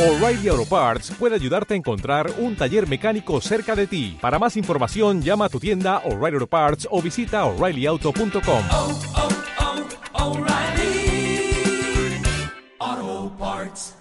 [0.00, 4.16] O'Reilly Auto Parts puede ayudarte a encontrar un taller mecánico cerca de ti.
[4.18, 8.64] Para más información, llama a tu tienda O'Reilly Auto Parts o visita oreillyauto.com.
[8.72, 8.98] oh,
[12.82, 13.94] oh, Parts.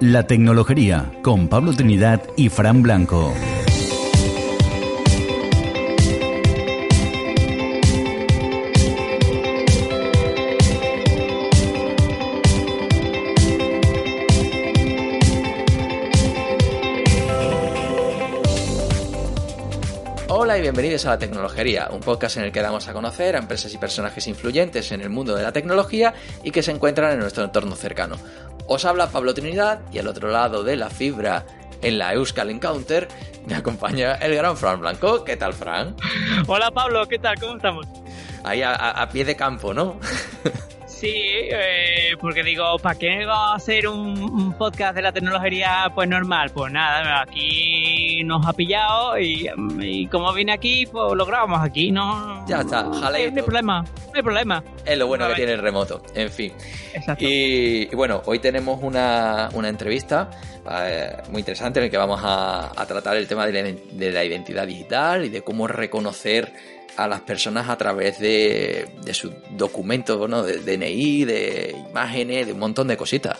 [0.00, 3.34] La tecnología con Pablo Trinidad y Fran Blanco.
[20.68, 23.78] Bienvenidos a La Tecnología, un podcast en el que damos a conocer a empresas y
[23.78, 26.12] personajes influyentes en el mundo de la tecnología
[26.44, 28.16] y que se encuentran en nuestro entorno cercano.
[28.66, 31.46] Os habla Pablo Trinidad y al otro lado de la fibra
[31.80, 33.08] en la Euskal Encounter
[33.46, 35.24] me acompaña el gran Fran Blanco.
[35.24, 35.96] ¿Qué tal, Fran?
[36.46, 37.40] Hola Pablo, ¿qué tal?
[37.40, 37.86] ¿Cómo estamos?
[38.44, 39.98] Ahí a pie de campo, ¿no?
[40.98, 45.92] Sí, eh, porque digo, ¿para qué va a ser un, un podcast de la tecnología
[45.94, 46.50] pues normal?
[46.52, 49.48] Pues nada, aquí nos ha pillado y,
[49.80, 52.44] y como vine aquí, pues lo grabamos aquí, no...
[52.48, 53.30] Ya está, no, jaleito.
[53.30, 54.64] No hay problema, no hay problema.
[54.84, 56.02] Es lo bueno que tiene el remoto.
[56.16, 56.52] En fin.
[56.92, 57.24] Exacto.
[57.24, 60.30] Y, y bueno, hoy tenemos una, una entrevista
[60.68, 64.10] eh, muy interesante en el que vamos a, a tratar el tema de la, de
[64.10, 66.52] la identidad digital y de cómo reconocer
[66.98, 70.42] a las personas a través de, de sus documentos, ¿no?
[70.42, 73.38] De DNI, de imágenes, de un montón de cositas.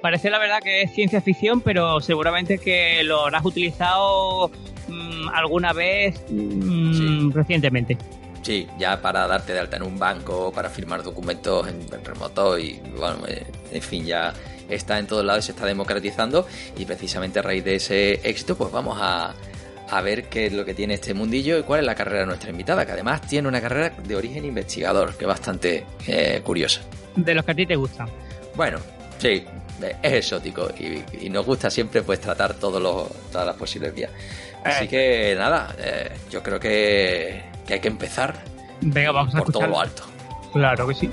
[0.00, 4.50] Parece la verdad que es ciencia ficción, pero seguramente que lo habrás utilizado
[4.88, 7.30] mm, alguna vez mm, Sí.
[7.34, 7.98] recientemente.
[8.42, 12.56] Sí, ya para darte de alta en un banco, para firmar documentos en, en remoto
[12.56, 14.32] y bueno, eh, en fin, ya
[14.68, 16.46] está en todos lados, se está democratizando
[16.78, 19.34] y precisamente a raíz de ese éxito pues vamos a,
[19.90, 22.26] a ver qué es lo que tiene este mundillo y cuál es la carrera de
[22.26, 26.80] nuestra invitada, que además tiene una carrera de origen investigador, que es bastante eh, curiosa.
[27.14, 28.08] De los que a ti te gustan.
[28.54, 28.78] Bueno,
[29.18, 29.44] sí,
[29.82, 33.94] eh, es exótico y, y nos gusta siempre pues tratar todos los, todas las posibles
[33.94, 34.10] vías.
[34.64, 34.88] Así Eh.
[34.88, 38.34] que nada, eh, yo creo que, que hay que empezar
[38.80, 40.02] Venga, vamos a por todo lo alto.
[40.52, 41.10] Claro que sí.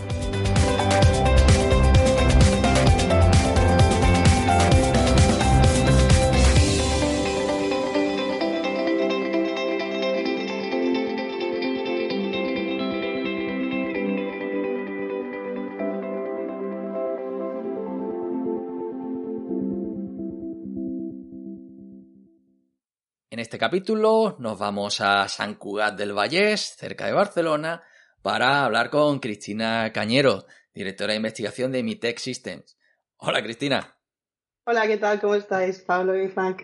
[23.53, 27.83] Este capítulo nos vamos a San Cugat del Vallès, cerca de Barcelona,
[28.23, 32.79] para hablar con Cristina Cañero, directora de investigación de Mitec Systems.
[33.17, 33.95] Hola Cristina.
[34.65, 35.21] Hola, ¿qué tal?
[35.21, 36.63] ¿Cómo estáis, Pablo y Frank?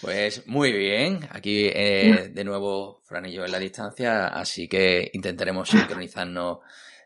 [0.00, 5.10] Pues muy bien, aquí eh, de nuevo Fran y yo en la distancia, así que
[5.12, 6.60] intentaremos sincronizarnos,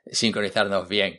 [0.07, 1.19] sincronizarnos bien.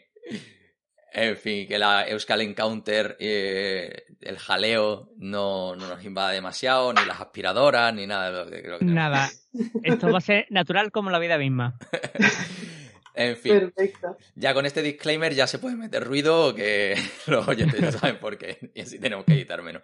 [1.16, 7.06] En fin, que la Euskal Encounter, eh, el jaleo no, no nos invada demasiado, ni
[7.06, 9.30] las aspiradoras, ni nada de lo que creo que Nada,
[9.84, 11.78] esto va a ser natural como la vida misma.
[13.16, 14.18] En fin, Perfecto.
[14.36, 16.96] ya con este disclaimer ya se puede meter ruido que
[17.28, 19.84] los oyentes ya saben por qué y así tenemos que editar menos.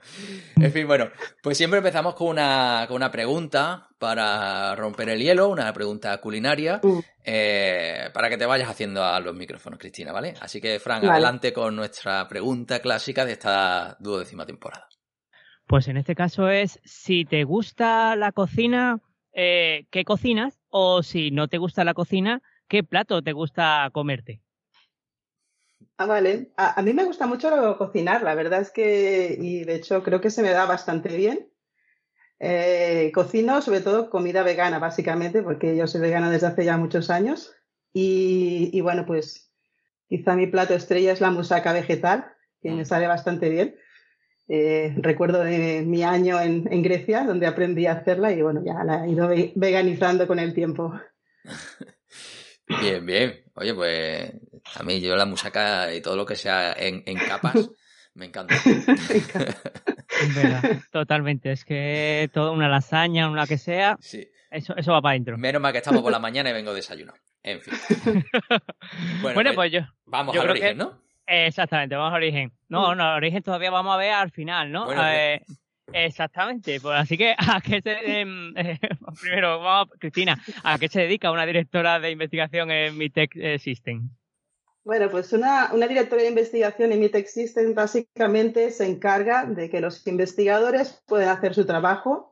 [0.55, 1.09] En fin, bueno,
[1.43, 6.79] pues siempre empezamos con una, con una pregunta para romper el hielo, una pregunta culinaria,
[6.81, 6.99] Mm.
[7.23, 10.33] eh, para que te vayas haciendo a los micrófonos, Cristina, ¿vale?
[10.41, 11.11] Así que, Fran, Vale.
[11.13, 14.87] adelante con nuestra pregunta clásica de esta duodécima temporada.
[15.67, 18.99] Pues en este caso es si te gusta la cocina,
[19.33, 20.59] eh, ¿qué cocinas?
[20.69, 24.41] O si no te gusta la cocina, ¿qué plato te gusta comerte?
[25.97, 26.51] Ah, vale.
[26.55, 30.21] A, a mí me gusta mucho cocinar, la verdad es que, y de hecho creo
[30.21, 31.51] que se me da bastante bien.
[32.39, 37.09] Eh, cocino sobre todo comida vegana, básicamente, porque yo soy vegana desde hace ya muchos
[37.09, 37.53] años.
[37.91, 39.51] Y, y bueno, pues
[40.07, 42.31] quizá mi plato estrella es la musaca vegetal,
[42.61, 43.75] que me sale bastante bien.
[44.47, 48.83] Eh, recuerdo de mi año en, en Grecia, donde aprendí a hacerla y bueno, ya
[48.83, 50.93] la he ido ve- veganizando con el tiempo.
[52.81, 53.43] Bien, bien.
[53.55, 54.31] Oye, pues
[54.75, 57.69] a mí yo la musaca y todo lo que sea en, en capas
[58.13, 58.55] me encanta.
[58.55, 60.61] Es verdad,
[60.91, 61.51] totalmente.
[61.51, 64.27] Es que toda una lasaña, una que sea, Sí.
[64.51, 65.37] eso, eso va para adentro.
[65.37, 67.13] Menos mal que estamos por la mañana y vengo desayuno.
[67.43, 67.73] En fin.
[69.21, 69.81] Bueno, Bueno, pues, pues yo.
[70.05, 71.01] vamos yo al creo origen, que- ¿no?
[71.31, 72.51] Exactamente, vamos a origen.
[72.69, 74.85] No, no, origen todavía vamos a ver al final, ¿no?
[74.85, 75.41] Bueno, Eh,
[75.93, 78.79] exactamente, pues así que a qué se em, eh,
[79.21, 84.09] primero vamos Cristina, ¿a qué se dedica una directora de investigación en Mitec eh, System?
[84.83, 89.81] Bueno, pues una, una directora de investigación en Mitec System básicamente se encarga de que
[89.81, 92.29] los investigadores puedan hacer su trabajo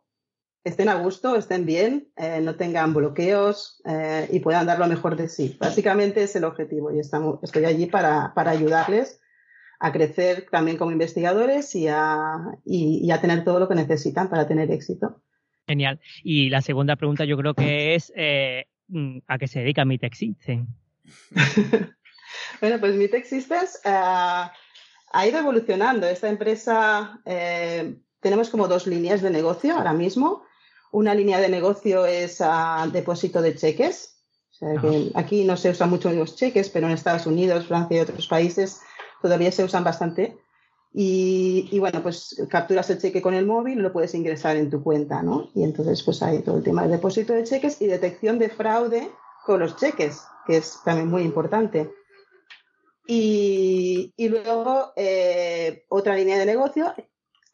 [0.67, 5.15] estén a gusto, estén bien, eh, no tengan bloqueos eh, y puedan dar lo mejor
[5.15, 5.57] de sí.
[5.59, 9.19] Básicamente es el objetivo y estamos, estoy allí para, para ayudarles
[9.79, 14.29] a crecer también como investigadores y a, y, y a tener todo lo que necesitan
[14.29, 15.21] para tener éxito.
[15.67, 15.99] Genial.
[16.23, 20.03] Y la segunda pregunta yo creo que es eh, mm, ¿a qué se dedica Meet
[20.03, 20.65] Existence?
[22.59, 26.07] Bueno, pues Meet Existence eh, ha ido evolucionando.
[26.07, 30.43] Esta empresa eh, tenemos como dos líneas de negocio ahora mismo.
[30.91, 34.17] Una línea de negocio es a depósito de cheques.
[34.51, 37.97] O sea, que aquí no se usan mucho los cheques, pero en Estados Unidos, Francia
[37.97, 38.81] y otros países
[39.21, 40.37] todavía se usan bastante.
[40.99, 45.21] Y, bueno, pues capturas el cheque con el móvil, lo puedes ingresar en tu cuenta,
[45.21, 45.49] ¿no?
[45.53, 49.11] Y entonces pues hay todo el tema de depósito de cheques y detección de fraude
[49.45, 51.91] con los cheques, que es también muy importante.
[53.05, 56.93] Y, luego eh, otra línea de negocio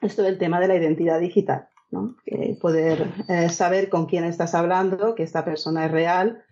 [0.02, 2.16] es todo el tema de la identidad digital, ¿no?
[2.62, 6.44] Poder eh, saber con quién estás hablando, que esta persona es real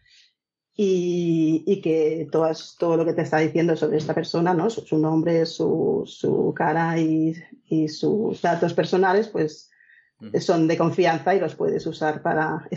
[0.76, 4.70] y, y que todas, todo lo que te está diciendo sobre esta persona, ¿no?
[4.70, 7.36] su, su nombre, su, su cara y,
[7.68, 9.70] y, sus datos personales, pues
[10.40, 12.68] son de confianza y los puedes usar para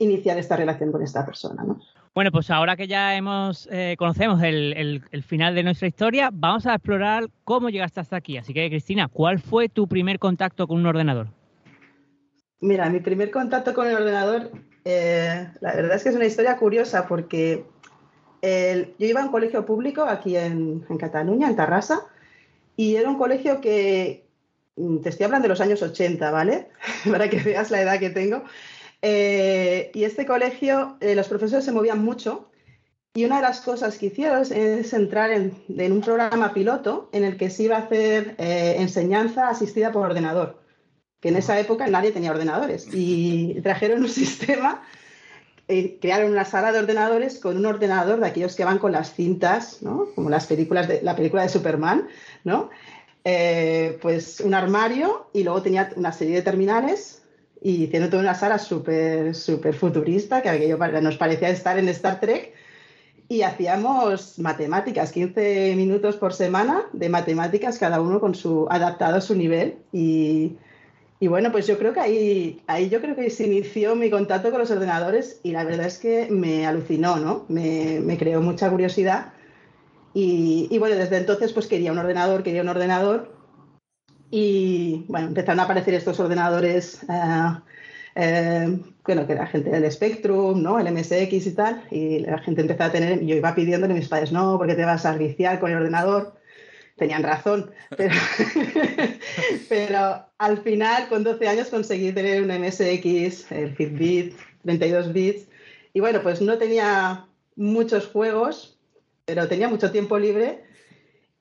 [0.00, 1.62] iniciar esta relación con esta persona.
[1.62, 1.80] ¿no?
[2.14, 6.30] Bueno, pues ahora que ya hemos eh, conocemos el, el, el, final de nuestra historia,
[6.32, 8.38] vamos a explorar cómo llegaste hasta aquí.
[8.38, 11.28] Así que, Cristina, ¿cuál fue tu primer contacto con un ordenador?
[12.60, 14.50] Mira, mi primer contacto con el ordenador,
[14.84, 17.64] eh, la verdad es que es una historia curiosa porque
[18.42, 22.06] yo iba a un colegio público aquí en, Cataluña, en Tarrasa,
[22.76, 24.26] y era un colegio que,
[25.02, 26.68] te estoy hablando de los años 80, ¿vale?
[27.10, 28.42] Para que veas la edad que tengo.
[29.02, 32.50] Eh, y este colegio, eh, los profesores se movían mucho
[33.12, 37.24] y una de las cosas que hicieron es entrar en, en un programa piloto en
[37.24, 40.60] el que se iba a hacer enseñanza asistida por ordenador,
[41.20, 42.88] que en esa época nadie tenía ordenadores.
[42.92, 44.82] Y trajeron un sistema,
[45.68, 49.14] eh, crearon una sala de ordenadores con un ordenador de aquellos que van con las
[49.14, 50.06] cintas, ¿no?
[50.14, 52.08] como las películas de la película de Superman,
[52.44, 52.70] ¿no?
[53.22, 57.22] Eh, pues un armario y luego tenía una serie de terminales
[57.60, 62.18] y haciendo toda una sala súper súper futurista que aquello nos parecía estar en Star
[62.18, 62.54] Trek
[63.28, 69.20] y hacíamos matemáticas, 15 minutos por semana de matemáticas, cada uno con su adaptado a
[69.20, 70.56] su nivel y,
[71.20, 74.50] y bueno, pues yo creo que ahí, ahí yo creo que se inició mi contacto
[74.50, 77.44] con los ordenadores y la verdad es que me alucinó, ¿no?
[77.48, 79.34] Me, me creó mucha curiosidad
[80.14, 83.32] y, y, bueno, desde entonces pues quería un ordenador, quería un ordenador.
[84.30, 87.60] Y bueno, empezaron a aparecer estos ordenadores, uh,
[88.14, 90.78] eh, bueno, que era gente del Spectrum, ¿no?
[90.78, 91.84] El MSX y tal.
[91.90, 94.84] Y la gente empezó a tener, yo iba pidiéndole a mis padres, no, porque te
[94.84, 96.39] vas a viciar con el ordenador.
[97.00, 98.14] Tenían razón, pero,
[99.70, 105.48] pero al final, con 12 años, conseguí tener un MSX, el Fitbit, 32 bits.
[105.94, 107.24] Y bueno, pues no tenía
[107.56, 108.78] muchos juegos,
[109.24, 110.62] pero tenía mucho tiempo libre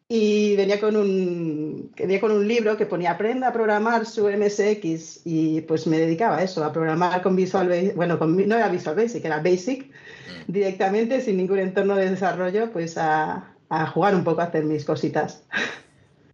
[0.07, 5.23] y venía con un, venía con un libro que ponía aprenda a programar su MSX
[5.25, 8.69] y pues me dedicaba a eso, a programar con Visual Basic, bueno, con, no era
[8.69, 10.51] Visual Basic, era Basic, mm.
[10.51, 14.83] directamente, sin ningún entorno de desarrollo, pues a, a jugar un poco, a hacer mis
[14.83, 15.45] cositas.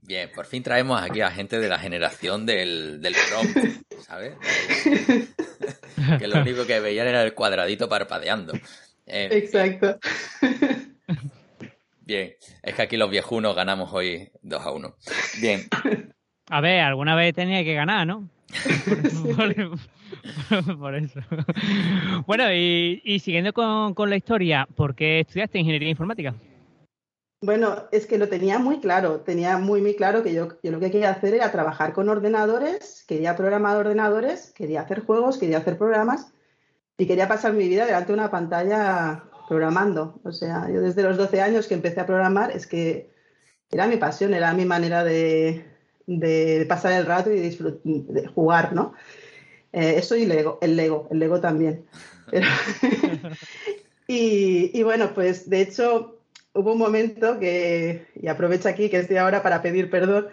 [0.02, 3.16] Bien, por fin traemos aquí a gente de la generación del, del
[4.02, 4.36] ¿sabes?
[6.20, 8.54] que lo único que veían era el cuadradito parpadeando.
[9.08, 9.98] Eh, Exacto.
[12.02, 14.96] Bien, es que aquí los viejunos ganamos hoy 2 a 1.
[15.42, 15.62] Bien.
[16.50, 18.30] A ver, alguna vez tenía que ganar, ¿no?
[18.86, 19.56] por,
[20.50, 21.20] por, por, eso.
[22.28, 26.36] Bueno, y, y siguiendo con, con, la historia, ¿por qué estudiaste ingeniería informática?
[27.46, 30.80] Bueno, es que lo tenía muy claro, tenía muy, muy claro que yo, yo lo
[30.80, 35.78] que quería hacer era trabajar con ordenadores, quería programar ordenadores, quería hacer juegos, quería hacer
[35.78, 36.34] programas
[36.98, 40.20] y quería pasar mi vida delante de una pantalla programando.
[40.24, 43.12] O sea, yo desde los 12 años que empecé a programar es que
[43.70, 45.66] era mi pasión, era mi manera de,
[46.08, 48.94] de pasar el rato y de, de jugar, ¿no?
[49.72, 51.86] Eh, eso y Lego, el Lego, el Lego también.
[52.32, 52.48] Pero
[54.08, 56.15] y, y, bueno, pues de hecho
[56.56, 60.28] hubo un momento que, y aprovecho aquí que estoy ahora para pedir perdón,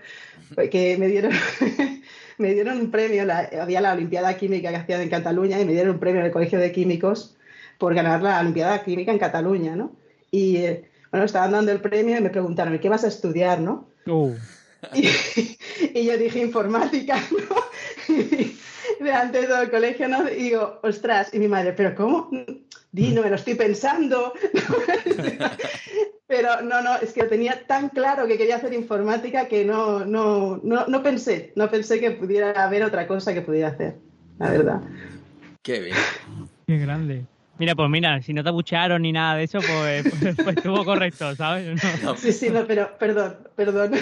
[0.70, 1.32] que me dieron,
[2.38, 5.72] me dieron un premio, la, había la Olimpiada Química que hacían en Cataluña y me
[5.72, 7.36] dieron un premio en el Colegio de Químicos
[7.78, 9.92] por ganar la Olimpiada Química en Cataluña, ¿no?
[10.30, 13.88] Y eh, bueno, estaban dando el premio y me preguntaron, ¿qué vas a estudiar, no?
[14.06, 14.34] Uh.
[14.94, 15.06] Y,
[15.94, 18.12] y, yo dije, informática, ¿no?
[18.12, 18.58] Y,
[18.98, 20.28] delante de todo el colegio, ¿no?
[20.28, 22.28] Y digo, ostras, y mi madre, ¿pero cómo?
[22.92, 24.34] Di, no me lo estoy pensando.
[26.26, 30.04] Pero no, no, es que lo tenía tan claro que quería hacer informática que no,
[30.04, 33.96] no, no, no pensé, no pensé que pudiera haber otra cosa que pudiera hacer.
[34.38, 34.80] la verdad.
[35.62, 35.96] Qué bien.
[36.66, 37.26] Qué grande.
[37.58, 40.84] Mira, pues mira, si no te abuchearon ni nada de eso, pues, pues, pues estuvo
[40.84, 41.82] correcto, ¿sabes?
[42.02, 42.10] No.
[42.12, 43.92] No, Sí, sí, no, pero perdón, perdón.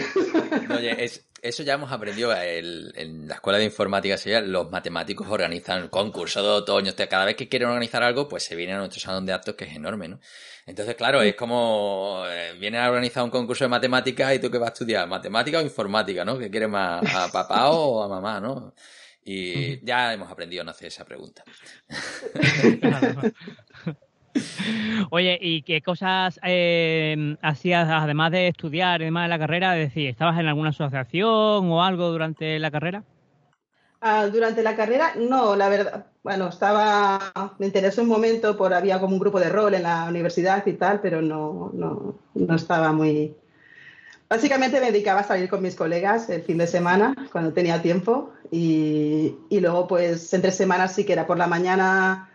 [0.76, 4.16] Oye, es- eso ya hemos aprendido el- en la escuela de informática.
[4.16, 6.90] sería, los matemáticos organizan concursos de otoño.
[6.92, 9.32] o sea, cada vez que quieren organizar algo, pues se vienen a nuestro salón de
[9.32, 10.20] actos, que es enorme, ¿no?
[10.66, 14.58] Entonces, claro, es como eh, vienen a organizar un concurso de matemáticas y tú que
[14.58, 16.38] vas a estudiar, matemática o informática, ¿no?
[16.38, 18.74] ¿Qué quieres más, a papá o a mamá, no?
[19.24, 21.44] Y ya hemos aprendido a no hacer esa pregunta.
[25.10, 29.76] Oye, ¿y qué cosas eh, hacías además de estudiar y demás de la carrera?
[29.78, 33.02] Es decir, ¿estabas en alguna asociación o algo durante la carrera?
[34.00, 36.06] Ah, durante la carrera, no, la verdad.
[36.22, 40.04] Bueno, estaba, me interesó un momento por, había como un grupo de rol en la
[40.04, 43.36] universidad y tal, pero no, no, no estaba muy...
[44.28, 48.32] Básicamente me dedicaba a salir con mis colegas el fin de semana, cuando tenía tiempo,
[48.50, 52.29] y, y luego pues entre semanas sí que era por la mañana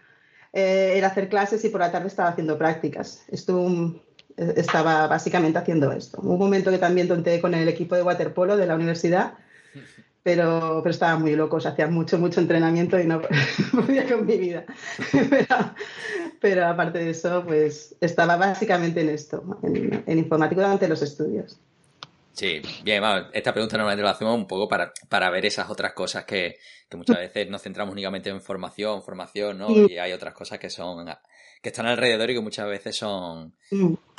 [0.55, 3.25] eh, era hacer clases y por la tarde estaba haciendo prácticas.
[3.27, 3.99] Estuve,
[4.37, 6.21] estaba básicamente haciendo esto.
[6.21, 9.33] Un momento que también tonté con el equipo de waterpolo de la universidad,
[10.23, 13.21] pero, pero estaba muy loco, o sea, hacía mucho, mucho entrenamiento y no
[13.85, 14.65] podía con mi vida.
[15.11, 15.75] Pero,
[16.39, 21.59] pero aparte de eso, pues estaba básicamente en esto, en, en informático durante los estudios.
[22.35, 25.93] Sí, bien, vamos, esta pregunta normalmente la hacemos un poco para, para ver esas otras
[25.93, 26.57] cosas que,
[26.89, 29.69] que muchas veces nos centramos únicamente en formación, formación, ¿no?
[29.71, 31.07] Y hay otras cosas que son,
[31.61, 33.55] que están alrededor y que muchas veces son,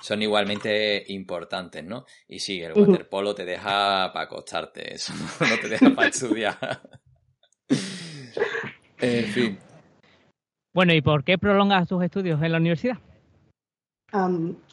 [0.00, 2.06] son igualmente importantes, ¿no?
[2.26, 6.80] Y sí, el waterpolo te deja para acostarte, eso no te deja para estudiar.
[8.98, 9.58] En fin.
[10.72, 12.96] Bueno, ¿y por qué prolongas tus estudios en la universidad?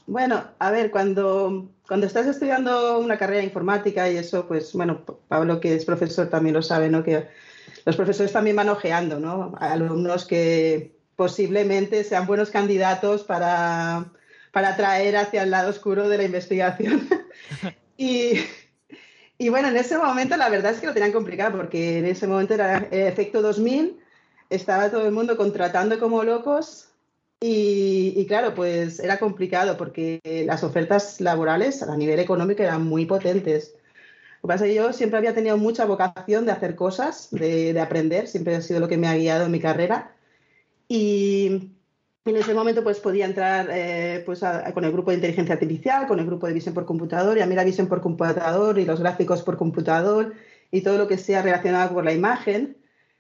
[0.06, 5.02] Bueno, a ver, cuando, cuando estás estudiando una carrera de informática y eso, pues bueno,
[5.28, 7.04] Pablo, que es profesor, también lo sabe, ¿no?
[7.04, 7.28] Que
[7.86, 9.54] los profesores también van ojeando, ¿no?
[9.60, 14.12] A alumnos que posiblemente sean buenos candidatos para,
[14.52, 17.08] para atraer hacia el lado oscuro de la investigación.
[17.98, 18.42] y,
[19.38, 22.28] y bueno, en ese momento la verdad es que lo tenían complicado porque en ese
[22.28, 24.00] momento era efecto 2000,
[24.50, 26.93] estaba todo el mundo contratando como locos
[27.46, 33.06] y, y claro, pues era complicado porque las ofertas laborales a nivel económico eran muy
[33.06, 33.76] potentes.
[34.42, 37.74] Lo que pasa es que yo siempre había tenido mucha vocación de hacer cosas, de,
[37.74, 40.12] de aprender, siempre ha sido lo que me ha guiado en mi carrera.
[40.88, 41.72] Y
[42.26, 46.08] en ese momento pues podía entrar eh, pues a- con el grupo de inteligencia artificial,
[46.08, 48.86] con el grupo de visión por computador, y a mí la visión por computador y
[48.86, 50.34] los gráficos por computador
[50.72, 52.78] y todo lo que sea relacionado con la imagen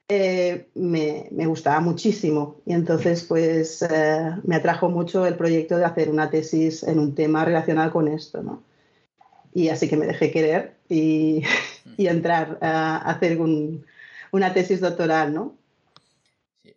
[0.09, 2.57] eh, me, me gustaba muchísimo.
[2.65, 7.15] Y entonces pues eh, me atrajo mucho el proyecto de hacer una tesis en un
[7.15, 8.63] tema relacionado con esto, ¿no?
[9.53, 11.43] Y así que me dejé querer y,
[11.97, 13.85] y entrar a hacer un-
[14.31, 15.55] una tesis doctoral, ¿no?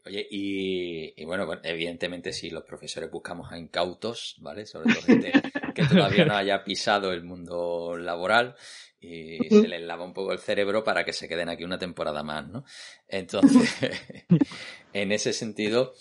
[0.06, 4.64] Oye, y, y bueno, bueno, evidentemente si los profesores buscamos a incautos, ¿vale?
[4.66, 5.32] Sobre todo gente
[5.74, 8.54] que todavía no haya pisado el mundo laboral
[9.00, 12.22] y se les lava un poco el cerebro para que se queden aquí una temporada
[12.22, 12.64] más, ¿no?
[13.08, 13.74] Entonces,
[14.92, 15.94] en ese sentido,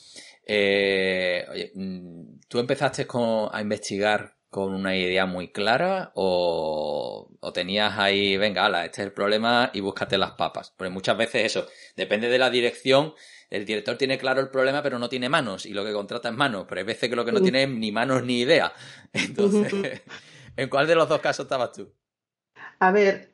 [0.46, 7.54] eh, oye, mm, ¿tú empezaste con- a investigar con una idea muy clara o, o
[7.54, 10.74] tenías ahí, venga, ala, este es el problema y búscate las papas?
[10.78, 13.14] Porque muchas veces eso, depende de la dirección,
[13.50, 16.36] el director tiene claro el problema pero no tiene manos y lo que contrata es
[16.36, 18.74] manos, pero hay veces que lo que no tiene es ni manos ni idea.
[19.14, 19.74] Entonces.
[20.58, 21.92] ¿en cuál de los dos casos estabas tú?
[22.80, 23.30] A ver,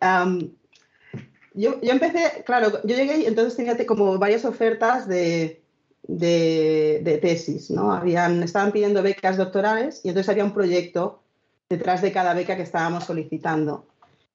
[1.54, 5.62] yo, yo empecé, claro, yo llegué y entonces tenía te- como varias ofertas de,
[6.04, 7.94] de, de tesis, ¿no?
[7.94, 11.22] Habían, estaban pidiendo becas doctorales y entonces había un proyecto
[11.70, 13.88] detrás de cada beca que estábamos solicitando.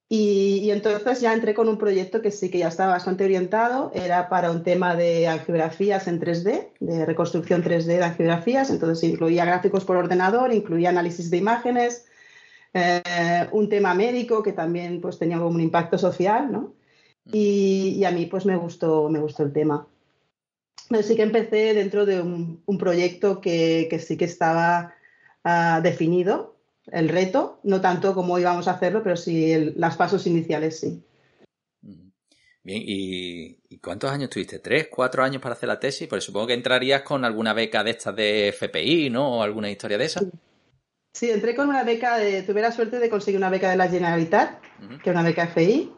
[0.08, 4.28] Y, entonces ya entré con un proyecto que sí que ya estaba bastante orientado, era
[4.28, 9.84] para un tema de angiografías en 3D, de reconstrucción 3D de angiografías, entonces incluía gráficos
[9.84, 12.06] por ordenador, incluía análisis de imágenes,
[12.72, 13.02] eh,
[13.50, 16.74] un tema médico que también pues tenía un impacto social, ¿no?
[17.32, 19.88] Y, a mí pues me gustó, me gustó el tema.
[20.90, 24.94] Así que empecé dentro de un, un proyecto que, que sí que estaba
[25.42, 26.55] ah, definido,
[26.92, 31.02] el reto, no tanto cómo íbamos a hacerlo, pero sí el- los pasos iniciales, sí.
[32.62, 34.58] Bien, ¿y, y cuántos años tuviste?
[34.58, 36.08] ¿Tres, cuatro años para hacer la tesis?
[36.08, 39.38] Pues supongo que entrarías con alguna beca de estas de FPI, ¿no?
[39.38, 40.20] O alguna historia de esa.
[41.12, 43.88] Sí, entré con una beca, de, tuve la suerte de conseguir una beca de la
[43.88, 45.00] Generalitat, Ujú.
[45.00, 45.92] que era una beca FI.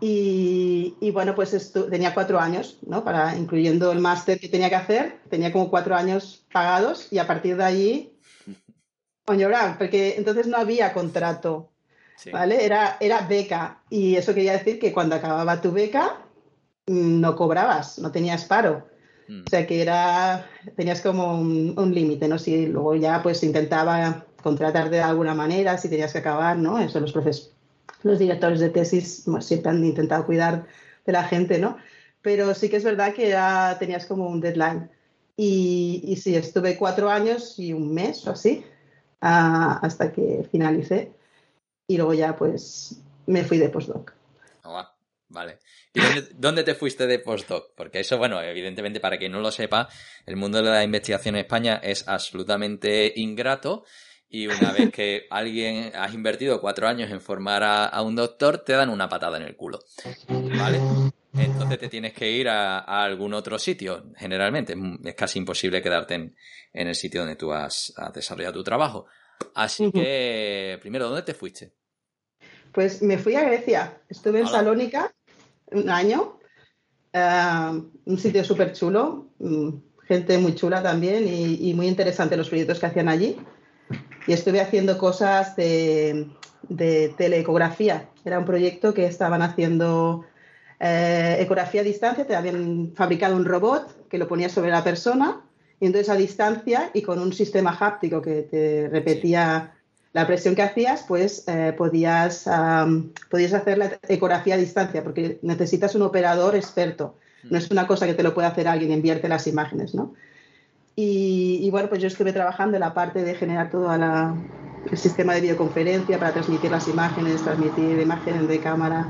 [0.00, 3.04] Y, y bueno, pues tenía cuatro años, ¿no?
[3.04, 7.26] Para, incluyendo el máster que tenía que hacer, tenía como cuatro años pagados y a
[7.26, 8.15] partir de allí,
[9.26, 11.70] on your own, porque entonces no había contrato,
[12.16, 12.30] Sí.
[12.30, 12.64] ¿vale?
[12.64, 16.16] Era, era beca y eso quería decir que cuando acababa tu beca,
[16.86, 18.86] mm, no cobrabas, no tenías paro.
[19.28, 19.42] Mm.
[19.46, 22.38] O sea que era, tenías como un, un límite, ¿no?
[22.38, 26.78] Si luego ya pues intentaba contratar de alguna manera, si tenías que acabar, ¿no?
[26.78, 27.52] Eso los profes,
[28.02, 30.66] los directores de tesis bueno, siempre han intentado cuidar
[31.04, 31.76] de la gente, ¿no?
[32.22, 34.88] Pero sí que es verdad que ya tenías como un deadline.
[35.36, 38.64] Y, y sí, estuve cuatro años y un mes o así,
[39.20, 41.12] ah, hasta que finalicé.
[41.88, 44.12] Y luego ya pues me fui de postdoc.
[45.28, 45.58] Vale.
[45.92, 47.74] ¿Y dónde, dónde te fuiste de postdoc?
[47.76, 49.88] Porque eso, bueno, evidentemente, para quien no lo sepa,
[50.24, 53.84] el mundo de la investigación en España es absolutamente ingrato.
[54.28, 58.58] Y una vez que alguien has invertido cuatro años en formar a, a un doctor,
[58.58, 59.80] te dan una patada en el culo.
[60.28, 60.80] ¿Vale?
[61.38, 64.74] Entonces te tienes que ir a, a algún otro sitio, generalmente.
[65.04, 66.36] Es casi imposible quedarte en,
[66.72, 69.06] en el sitio donde tú has, has desarrollado tu trabajo.
[69.54, 71.72] Así que, primero, ¿dónde te fuiste?
[72.72, 74.46] Pues me fui a Grecia, estuve en.
[74.46, 75.14] Salónica
[75.72, 76.38] un año,
[77.12, 79.70] ah, un sitio súper chulo, mm,
[80.06, 83.36] gente muy chula también y, y muy interesante los proyectos que hacían allí.
[84.26, 86.28] Y estuve haciendo cosas de,
[86.68, 88.10] de teleecografía.
[88.24, 90.24] Era un proyecto que estaban haciendo
[90.80, 95.40] eh, ecografía a distancia, te habían fabricado un robot que lo ponía sobre la persona
[95.80, 99.72] y entonces a distancia y con un sistema háptico que te repetía
[100.12, 102.48] la presión que hacías, pues eh, podías,
[103.30, 107.16] podías hacer la ecografía a distancia porque necesitas un operador experto.
[107.50, 110.14] No es una cosa que te lo puede hacer alguien, enviarte las imágenes, ¿no?
[110.96, 114.34] Y, y bueno, pues yo estuve trabajando en la parte de generar todo la,
[114.90, 119.06] el sistema de videoconferencia para transmitir las imágenes, transmitir imágenes de cámara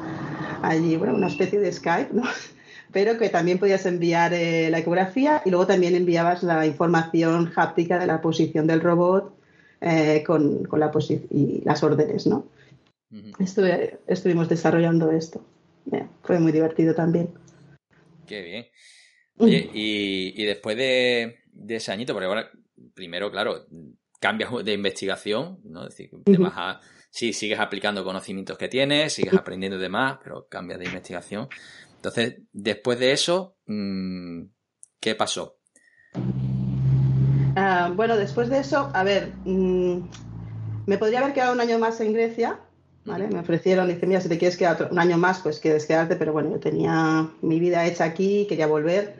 [0.62, 2.22] allí, bueno, una especie de Skype, ¿no?
[2.92, 7.98] Pero que también podías enviar eh, la ecografía y luego también enviabas la información háptica
[7.98, 9.36] de la posición del robot
[9.80, 10.90] eh, con, con la
[11.30, 12.46] y las órdenes, ¿no?
[13.38, 15.44] Estuve- estuvimos desarrollando esto.
[16.22, 17.28] Fue muy divertido también.
[18.26, 18.66] Qué bien.
[19.38, 22.50] Oye, y, y después de, de ese añito, porque ahora,
[22.94, 23.66] primero, claro,
[24.20, 25.82] cambias de investigación, ¿no?
[25.86, 26.80] Es decir, te vas a,
[27.16, 31.48] sí, sigues aplicando conocimientos que tienes, sigues aprendiendo de más, pero cambias de investigación.
[31.96, 34.42] Entonces, después de eso, mm,
[35.00, 35.58] ¿qué pasó?
[37.56, 40.00] Ah, bueno, después de eso, a ver, mm,
[40.86, 42.60] me podría haber quedado un año más en Grecia,
[43.04, 43.28] ¿vale?
[43.28, 46.16] Me ofrecieron, dice, mira, si te quieres quedar otro- un año más, pues quieres quedarte,
[46.16, 49.16] pero bueno, yo tenía mi vida hecha aquí, quería volver.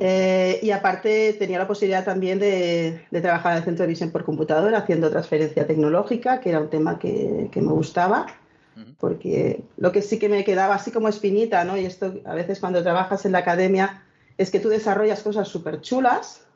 [0.00, 4.10] Eh, y aparte tenía la posibilidad también de, de trabajar en el centro de visión
[4.10, 8.26] por computadora, haciendo transferencia tecnológica, que era un tema que, que me gustaba,
[8.98, 11.78] porque lo que sí que me quedaba así como espinita, ¿no?
[11.78, 14.02] Y esto a veces cuando trabajas en la academia
[14.36, 16.46] es que tú desarrollas cosas súper chulas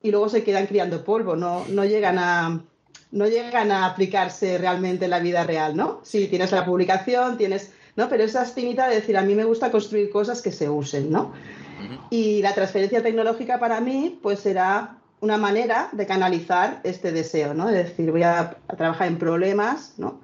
[0.00, 2.62] y luego se quedan criando polvo, no, no, llegan a,
[3.10, 6.00] no llegan a aplicarse realmente en la vida real, ¿no?
[6.04, 8.08] Sí, tienes la publicación, tienes, ¿no?
[8.08, 11.32] Pero esa espinita de decir, a mí me gusta construir cosas que se usen, ¿no?
[12.10, 17.66] Y la transferencia tecnológica para mí, pues será una manera de canalizar este deseo, ¿no?
[17.68, 20.20] De decir, voy a, a trabajar en problemas, ¿no?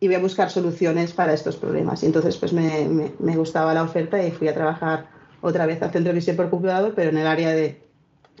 [0.00, 2.02] Y voy a buscar soluciones para estos problemas.
[2.02, 5.08] Y entonces, pues me, me- me gustaba la oferta y fui a trabajar
[5.42, 7.82] otra vez al centro de visión por computador, pero en el área de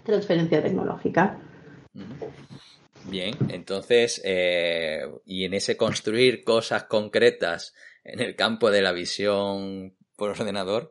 [0.04, 1.38] transferencia tecnológica.
[3.04, 9.94] Bien, entonces, eh, y en ese construir cosas concretas en el campo de la visión
[10.16, 10.90] por ordenador,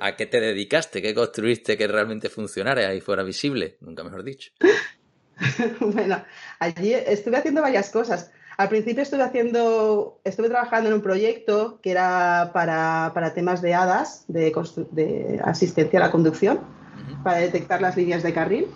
[0.00, 1.02] ¿a qué te dedicaste?
[1.02, 3.76] ¿Qué construiste que realmente funcionara y fuera visible?
[3.80, 4.52] Nunca mejor dicho.
[5.80, 6.24] bueno,
[6.58, 8.30] allí estuve haciendo varias cosas.
[8.56, 13.74] Al principio estuve haciendo, estuve trabajando en un proyecto que era para, para temas de
[13.74, 14.52] HADAS, de,
[14.92, 16.60] de asistencia a la conducción,
[17.22, 18.66] para detectar las líneas de carril,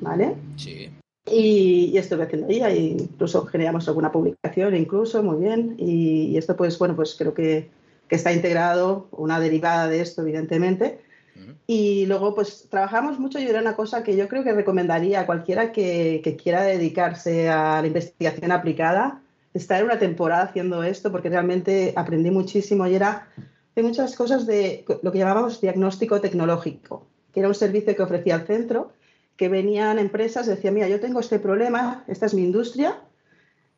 [0.00, 0.36] ¿vale?
[0.56, 0.90] Sí.
[1.30, 5.74] Y, y estuve haciendo ahí, ahí incluso generamos alguna publicación, incluso, muy bien.
[5.76, 7.68] Y, y esto, pues, bueno, pues creo que,
[8.08, 11.00] que está integrado, una derivada de esto, evidentemente.
[11.66, 15.26] Y luego, pues trabajamos mucho y era una cosa que yo creo que recomendaría a
[15.26, 19.20] cualquiera que, que quiera dedicarse a la investigación aplicada,
[19.54, 23.28] estar una temporada haciendo esto, porque realmente aprendí muchísimo y era
[23.76, 28.34] de muchas cosas de lo que llamábamos diagnóstico tecnológico, que era un servicio que ofrecía
[28.34, 28.92] el centro,
[29.36, 33.00] que venían empresas decían, mira, yo tengo este problema, esta es mi industria,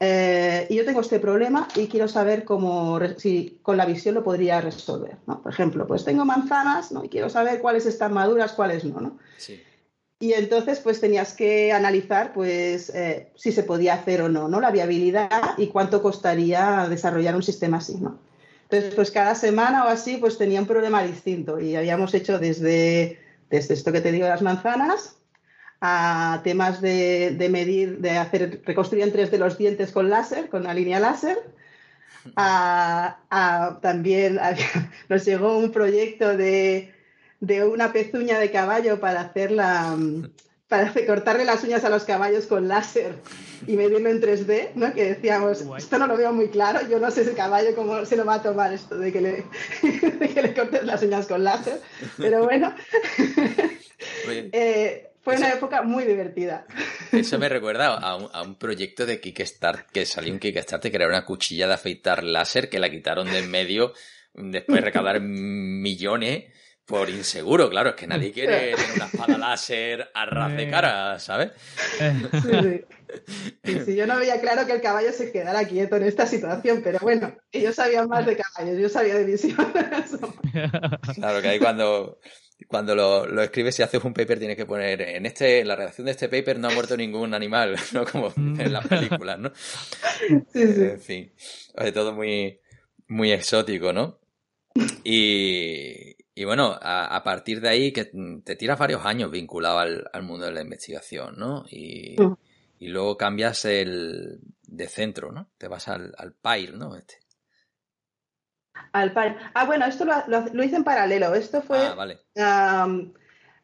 [0.02, 4.24] eh, y yo tengo este problema y quiero saber cómo, si con la visión lo
[4.24, 5.18] podría resolver.
[5.26, 5.42] ¿no?
[5.42, 7.04] Por ejemplo, pues tengo manzanas ¿no?
[7.04, 8.98] y quiero saber cuáles están maduras, cuáles no.
[8.98, 9.18] ¿no?
[9.36, 9.62] Sí.
[10.18, 14.60] Y entonces pues tenías que analizar pues eh, si se podía hacer o no, ¿no?
[14.60, 18.18] La viabilidad y cuánto costaría desarrollar un sistema así, ¿no?
[18.64, 23.18] Entonces pues cada semana o así pues tenía un problema distinto y habíamos hecho desde,
[23.48, 25.16] desde esto que te digo las manzanas
[25.80, 30.62] a temas de, de medir, de hacer, reconstruir en 3D los dientes con láser, con
[30.62, 31.38] una línea láser,
[32.36, 34.66] a- a- también había-
[35.08, 36.92] nos llegó un proyecto de,
[37.40, 40.30] de una pezuña de caballo para hacerla, mm,
[40.68, 43.14] para hacer- cortarle las uñas a los caballos con láser
[43.66, 44.92] y medirlo en 3D, ¿no?
[44.92, 45.82] Que decíamos, Guay.
[45.82, 48.34] esto no lo veo muy claro, yo no sé ese caballo cómo se lo va
[48.34, 49.44] a tomar esto de que le,
[49.82, 51.80] de que le cortes las uñas con láser,
[52.18, 52.72] pero bueno,
[54.52, 56.66] eh, fue una época muy divertida.
[57.12, 60.96] Eso me recuerda a un, a un proyecto de Kickstarter que salió en Kickstarter que
[60.96, 63.92] era una cuchilla de afeitar láser que la quitaron de en medio
[64.34, 66.44] después de recaudar millones
[66.90, 71.18] por inseguro, claro, es que nadie quiere tener una espada láser a ras de cara,
[71.20, 71.52] ¿sabes?
[71.98, 72.84] Sí, sí.
[73.64, 76.80] Sí, sí, yo no veía claro que el caballo se quedara quieto en esta situación,
[76.82, 79.56] pero bueno, ellos sabían más de caballos, yo sabía de visión.
[81.14, 82.18] Claro que ahí cuando,
[82.68, 85.76] cuando lo, lo escribes y haces un paper tienes que poner en este, en la
[85.76, 88.04] redacción de este paper no ha muerto ningún animal, ¿no?
[88.04, 89.52] Como en las películas, ¿no?
[90.52, 90.82] Sí, sí.
[90.82, 91.32] En fin,
[91.76, 92.58] de todo muy,
[93.08, 94.18] muy exótico, ¿no?
[95.04, 98.10] Y, y bueno, a, a partir de ahí que
[98.44, 101.64] te tiras varios años vinculado al, al mundo de la investigación, ¿no?
[101.70, 102.34] Y, Mm.
[102.80, 105.48] y luego cambias el de centro, ¿no?
[105.58, 106.96] Te vas al, al PIRE, ¿no?
[106.96, 107.19] Este.
[108.92, 111.34] Al par- Ah, bueno, esto lo, lo- lo hice en paralelo.
[111.34, 112.18] Esto fue, Ah, vale.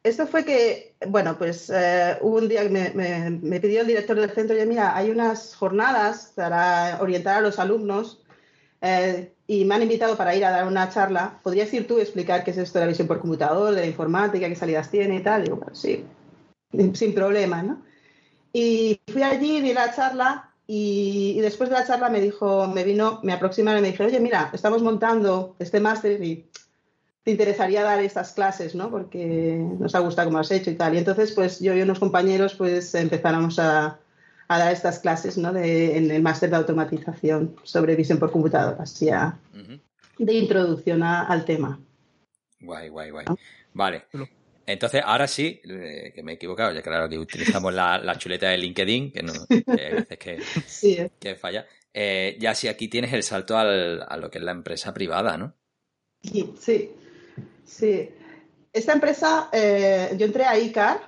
[0.02, 3.86] esto fue que, bueno, pues eh, hubo un día que me, me- me pidió el
[3.88, 8.22] director del centro, oye, mira, hay unas jornadas para orientar a los alumnos
[8.82, 11.40] eh, y me han invitado para ir a dar una charla.
[11.42, 13.86] ¿Podrías ir tú y explicar qué es esto de la visión por computador, de la
[13.86, 15.42] informática, qué salidas tiene y tal?
[15.44, 16.04] digo, bueno, sí,
[16.94, 17.82] sin problema, ¿no?
[18.52, 22.84] Y fui allí, di la charla y, y después de la charla me dijo, me
[22.84, 26.48] vino, me aproximaron y me dijeron, oye, mira, estamos montando este máster y
[27.22, 28.90] te interesaría dar estas clases, ¿no?
[28.90, 30.94] Porque nos ha gustado cómo has hecho y tal.
[30.94, 33.98] Y entonces, pues yo y unos compañeros, pues empezáramos a,
[34.48, 35.52] a dar estas clases, ¿no?
[35.52, 39.80] De, en el máster de automatización sobre visión por computador, así a- Ujú.
[40.24, 41.80] de introducción a- al tema.
[42.60, 43.24] Guay, guay, guay.
[43.74, 44.04] Vale.
[44.66, 48.48] Entonces, ahora sí, eh, que me he equivocado, ya claro que utilizamos la, la chuleta
[48.48, 51.10] de LinkedIn, que, no, que hay veces que, Sí, ¿eh?
[51.20, 51.66] que falla.
[51.94, 55.36] Eh, ya sí aquí tienes el salto al, a lo que es la empresa privada,
[55.38, 55.54] ¿no?
[56.22, 56.90] Sí, sí,
[57.64, 58.10] sí.
[58.72, 61.00] Esta empresa, eh, yo entré a ICAR,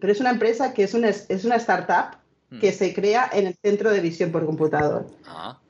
[0.00, 2.18] pero es una empresa que es una, es una startup
[2.60, 2.74] que Mm.
[2.74, 5.06] se crea en el centro de visión por computador.
[5.24, 5.60] Ah.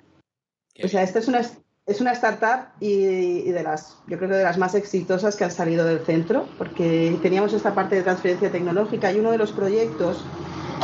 [0.83, 1.43] O sea, esta es una,
[1.87, 5.51] es una startup y, de las, yo creo que de las más exitosas que han
[5.51, 10.25] salido del centro, porque teníamos esta parte de transferencia tecnológica y uno de los proyectos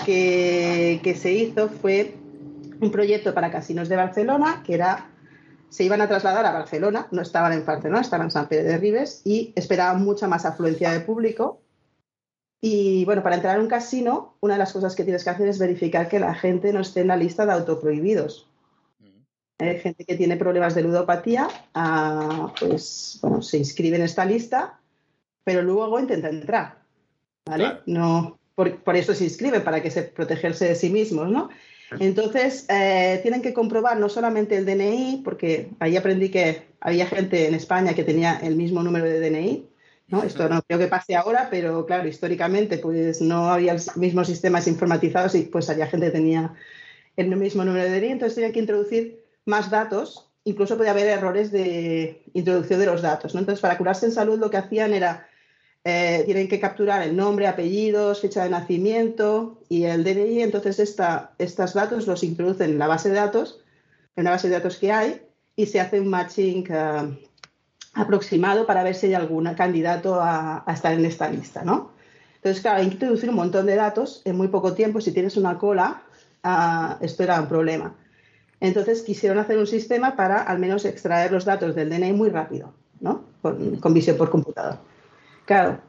[0.04, 2.16] que, que se hizo fue
[2.80, 5.08] un proyecto para casinos de Barcelona, que era,
[5.68, 8.78] se iban a trasladar a Barcelona, no estaban en Barcelona, estaban en San Pedro de
[8.78, 11.60] Ribes y esperaban mucha más afluencia de público.
[12.60, 15.46] Y bueno, para entrar a un casino, una de las cosas que tienes que hacer
[15.46, 18.50] es verificar que la gente no esté en la lista de autoprohibidos.
[19.58, 24.80] Hay gente que tiene problemas de ludopatía, ah, pues bueno, se inscribe en esta lista,
[25.44, 26.78] pero luego intenta entrar,
[27.46, 27.64] ¿vale?
[27.64, 27.82] Claro.
[27.86, 31.48] No, por, por eso se inscribe, para que se protegerse de sí mismos, ¿no?
[32.00, 37.46] Entonces, eh, tienen que comprobar no solamente el DNI, porque ahí aprendí que había gente
[37.46, 39.66] en España que tenía el mismo número de DNI,
[40.08, 40.22] ¿no?
[40.22, 44.66] Esto no creo que pase ahora, pero claro, históricamente pues no había los mismos sistemas
[44.66, 46.54] informatizados y pues había gente que tenía
[47.16, 51.50] el mismo número de DNI, entonces tenían que introducir más datos, incluso podía haber errores
[51.50, 53.40] de introducción de los datos, ¿no?
[53.40, 55.26] Entonces, para curarse en salud lo que hacían era,
[55.84, 61.32] eh, tienen que capturar el nombre, apellidos, fecha de nacimiento y el DNI, entonces esta,
[61.38, 63.60] estos datos los introducen en la base de datos,
[64.16, 65.22] en una base de datos que hay,
[65.54, 67.28] y se hace un matching eh,
[67.94, 71.96] aproximado para ver si hay algún candidato a, a estar en esta lista, ¿no?
[72.46, 75.00] Entonces, claro, hay que introducir un montón de datos en muy poco tiempo.
[75.00, 76.02] Si tienes una cola,
[76.44, 77.92] ah, esto era un problema.
[78.60, 82.72] Entonces quisieron hacer un sistema para al menos extraer los datos del DNI muy rápido,
[83.00, 83.24] ¿no?
[83.42, 84.78] Con, visión por computador.
[85.44, 85.80] Claro,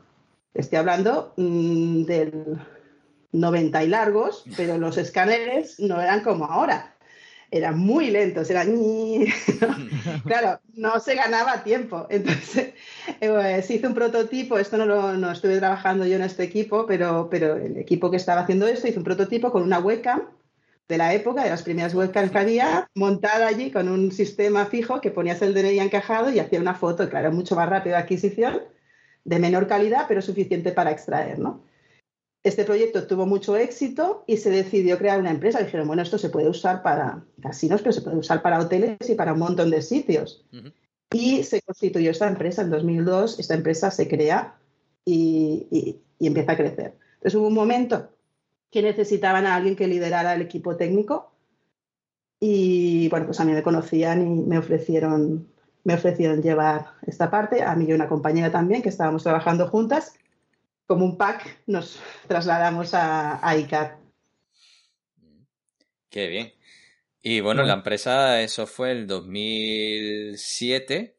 [0.53, 2.59] estoy hablando mm, del
[3.31, 6.93] 90 y largos, pero los escáneres no eran como ahora.
[7.49, 8.75] Eran muy lentos, eran...
[10.25, 12.05] Claro, no se ganaba tiempo.
[12.09, 12.73] Entonces,
[13.21, 16.85] eh, se hizo un prototipo, esto no lo no estuve trabajando yo en este equipo,
[16.85, 20.23] pero, pero el equipo que estaba haciendo esto hizo un prototipo con una webcam
[20.87, 25.01] de la época, de las primeras webcams que había, montada allí con un sistema fijo
[25.01, 28.61] que ponías el DNI encajado y hacía una foto, claro, mucho más rápido de adquisición,
[29.25, 31.61] de menor calidad, pero suficiente para extraer, ¿no?
[32.43, 35.59] Este proyecto tuvo mucho éxito y se decidió crear una empresa.
[35.59, 39.15] Dijeron, bueno, esto se puede usar para casinos, pero se puede usar para hoteles y
[39.15, 40.45] para un montón de sitios.
[41.11, 43.39] Y se constituyó esta empresa en 2002.
[43.39, 44.55] Esta empresa se crea
[45.03, 46.93] y, y- y empieza a crecer.
[47.15, 48.09] Entonces hubo un momento
[48.71, 51.31] que necesitaban a alguien que liderara el equipo técnico
[52.39, 55.47] Y bueno, pues a mí me conocían y me ofrecieron,
[55.83, 60.13] me ofrecieron llevar esta parte, a mí y una compañera también, que estábamos trabajando juntas.
[60.85, 63.97] Como un pack nos trasladamos a, a.
[66.09, 66.53] Qué bien.
[67.21, 71.17] Y bueno, la empresa, eso fue el 2007.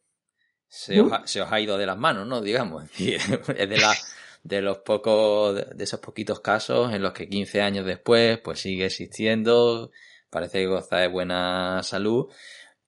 [0.66, 2.40] Se, os ha, se os ha ido de las manos, ¿no?
[2.40, 2.84] Digamos.
[2.98, 3.94] Es de, la,
[4.42, 8.86] de los pocos, de esos poquitos casos en los que 15 años después, pues sigue
[8.86, 9.90] existiendo.
[10.30, 12.26] Parece que goza de buena salud.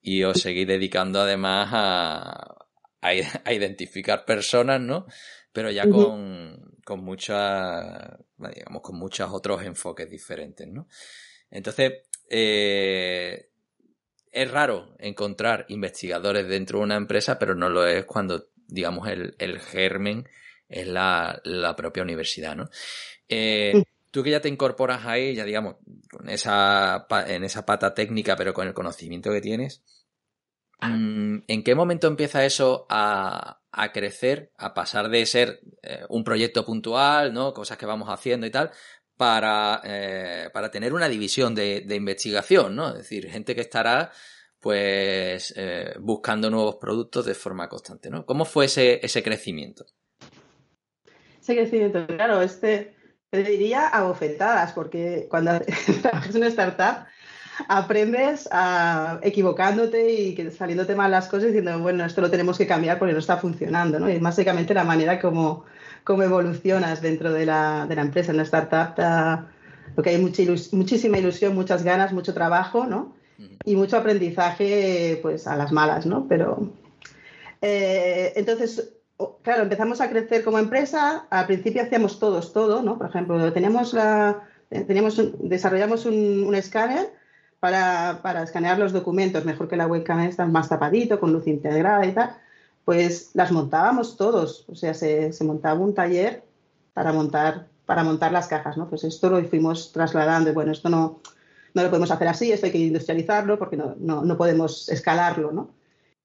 [0.02, 2.66] Y os seguís dedicando además a,
[3.00, 3.10] a,
[3.44, 5.06] a identificar personas, ¿no?
[5.52, 10.86] Pero ya con, con muchas, digamos, con muchos otros enfoques diferentes, ¿no?
[11.50, 13.50] Entonces, eh,
[14.30, 19.34] es raro encontrar investigadores dentro de una empresa, pero no lo es cuando, digamos, el,
[19.38, 20.28] el germen
[20.70, 22.70] es la, la propia universidad, ¿no?
[23.28, 25.76] Eh, tú que ya te incorporas ahí, ya digamos,
[26.10, 29.82] con esa, en esa pata técnica, pero con el conocimiento que tienes,
[30.80, 36.24] mm, ¿en qué momento empieza eso a, a crecer, a pasar de ser eh, un
[36.24, 37.52] proyecto puntual, ¿no?
[37.52, 38.70] Cosas que vamos haciendo y tal,
[39.16, 42.88] para, eh, para tener una división de, de investigación, ¿no?
[42.90, 44.10] Es decir, gente que estará
[44.60, 48.26] pues eh, buscando nuevos productos de forma constante, ¿no?
[48.26, 49.86] ¿Cómo fue ese, ese crecimiento?
[51.50, 52.94] Ese crecimiento, claro, este
[53.30, 55.58] te diría a bofetadas, porque cuando
[56.02, 57.06] trabajas en una startup
[57.68, 62.98] aprendes a equivocándote y saliéndote mal las cosas diciendo, bueno, esto lo tenemos que cambiar
[63.00, 64.08] porque no está funcionando, ¿no?
[64.08, 65.64] Y es básicamente la manera como,
[66.04, 68.30] como evolucionas dentro de la, de la empresa.
[68.30, 69.48] En la startup ta-
[69.96, 73.16] lo que hay mucha ilus- muchísima ilusión, muchas ganas, mucho trabajo, ¿no?
[73.64, 76.26] Y mucho aprendizaje, pues a las malas, ¿no?
[76.28, 76.72] Pero
[77.60, 78.94] eh, entonces,
[79.42, 81.26] claro, empezamos a crecer como empresa.
[81.30, 82.98] Al principio hacíamos todos todo, ¿no?
[82.98, 87.12] Por ejemplo, teníamos la, teníamos un- desarrollamos un, un escáner
[87.60, 92.04] para, para escanear los documentos, mejor que la webcam está más tapadito, con luz integrada
[92.06, 92.36] y tal.
[92.84, 96.42] Pues las montábamos todos, o sea, se, se montaba un taller
[96.94, 98.88] para montar, para montar las cajas, ¿no?
[98.88, 101.20] Pues esto lo fuimos trasladando y bueno, esto no,
[101.74, 105.52] no lo podemos hacer así, esto hay que industrializarlo porque no, no, no podemos escalarlo,
[105.52, 105.70] ¿no?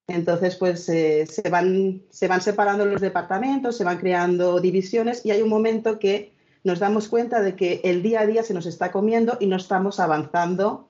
[0.08, 5.32] Entonces, pues eh, se, van, se van separando los departamentos, se van creando divisiones y
[5.32, 8.66] hay un momento que nos damos cuenta de que el día a día se nos
[8.66, 10.88] está comiendo y no estamos avanzando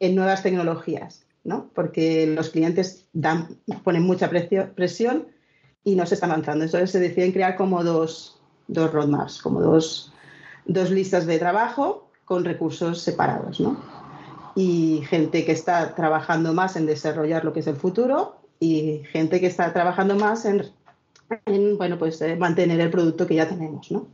[0.00, 1.70] en nuevas tecnologías, ¿no?
[1.74, 5.28] Porque los clientes dan, ponen mucha presión
[5.84, 6.64] y no se está avanzando.
[6.64, 10.12] Entonces se deciden crear como dos, dos roadmaps, como dos,
[10.64, 13.80] dos listas de trabajo con recursos separados, ¿no?
[14.56, 19.40] y gente que está trabajando más en desarrollar lo que es el futuro y gente
[19.40, 20.64] que está trabajando más en,
[21.46, 24.06] en, bueno, pues, eh, mantener el producto que ya tenemos, ¿no?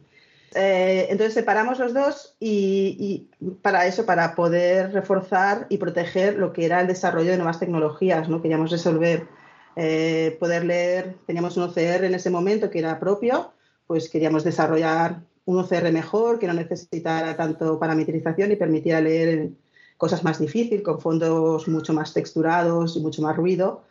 [0.55, 6.53] Eh, entonces separamos los dos y, y, para eso, para poder reforzar y proteger lo
[6.53, 8.41] que era el desarrollo de nuevas tecnologías, ¿no?
[8.41, 9.27] Queríamos resolver,
[9.75, 13.53] eh, poder leer, teníamos un OCR en ese momento que era propio,
[13.87, 19.51] pues queríamos desarrollar un OCR mejor, que no necesitara tanto parametrización y permitiera leer
[19.97, 23.83] cosas más difíciles, con fondos mucho más texturados y mucho más ruido,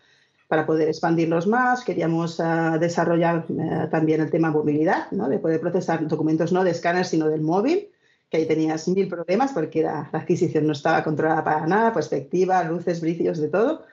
[0.47, 1.84] para poder expandirlos más.
[1.84, 5.27] Queríamos uh, desarrollar uh, también el tema movilidad, ¿no?
[5.29, 7.89] de poder procesar documentos no de escáner, sino del móvil,
[8.29, 13.01] que ahí tenías mil problemas porque la adquisición no estaba controlada para nada, perspectiva, luces,
[13.01, 13.86] brillos, de todo.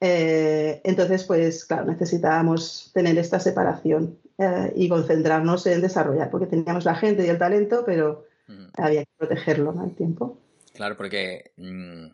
[0.00, 6.84] Eh, entonces, pues claro, necesitábamos tener esta separación eh, y concentrarnos en desarrollar, porque teníamos
[6.84, 8.66] la gente y el talento, pero mm.
[8.76, 9.82] había que protegerlo ¿no?
[9.82, 10.38] al tiempo.
[10.74, 12.06] Claro, porque mmm,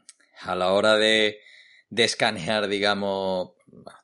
[0.45, 1.39] a la hora de,
[1.91, 3.51] de escanear, digamos,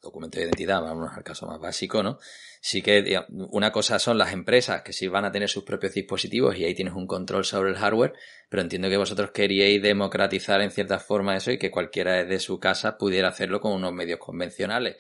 [0.03, 2.19] documentos de identidad, vamos al caso más básico, ¿no?
[2.61, 6.57] Sí que una cosa son las empresas que sí van a tener sus propios dispositivos
[6.57, 8.15] y ahí tienes un control sobre el hardware,
[8.49, 12.59] pero entiendo que vosotros queríais democratizar en cierta forma eso y que cualquiera desde su
[12.59, 14.97] casa pudiera hacerlo con unos medios convencionales.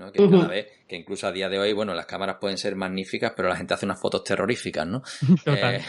[0.00, 0.10] ¿No?
[0.10, 0.48] Que, uh -huh.
[0.48, 3.56] vez, que incluso a día de hoy, bueno, las cámaras pueden ser magníficas, pero la
[3.56, 5.02] gente hace unas fotos terroríficas, ¿no?
[5.44, 5.74] Total.
[5.76, 5.82] Eh,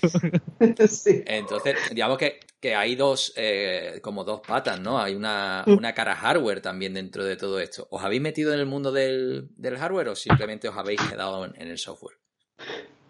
[0.88, 1.24] sí.
[1.26, 5.00] Entonces, digamos que, que hay dos, eh, como dos patas, ¿no?
[5.00, 7.88] Hay una, una, cara hardware también dentro de todo esto.
[7.90, 11.60] ¿Os habéis metido en el mundo del, del hardware o simplemente os habéis quedado en,
[11.60, 12.18] en el software?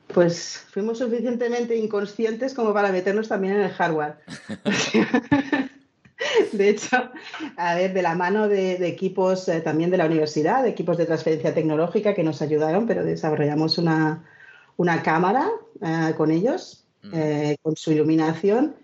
[0.07, 4.17] Pues fuimos suficientemente inconscientes como para meternos también en el hardware.
[6.53, 7.11] De hecho,
[7.57, 10.97] a ver, de la mano de, de equipos eh, también de la universidad, de equipos
[10.97, 14.25] de transferencia tecnológica que nos ayudaron, pero desarrollamos una,
[14.77, 15.49] una cámara
[15.81, 18.77] eh, con ellos, eh, con su iluminación.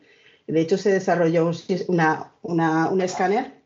[0.46, 1.56] De hecho, se desarrolló un,
[1.88, 3.62] una, una, un escáner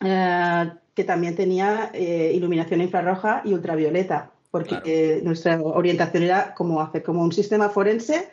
[0.00, 5.24] que también tenía iluminación infrarroja y ultravioleta, porque claro.
[5.24, 8.28] nuestra orientación era como hacer como un sistema forense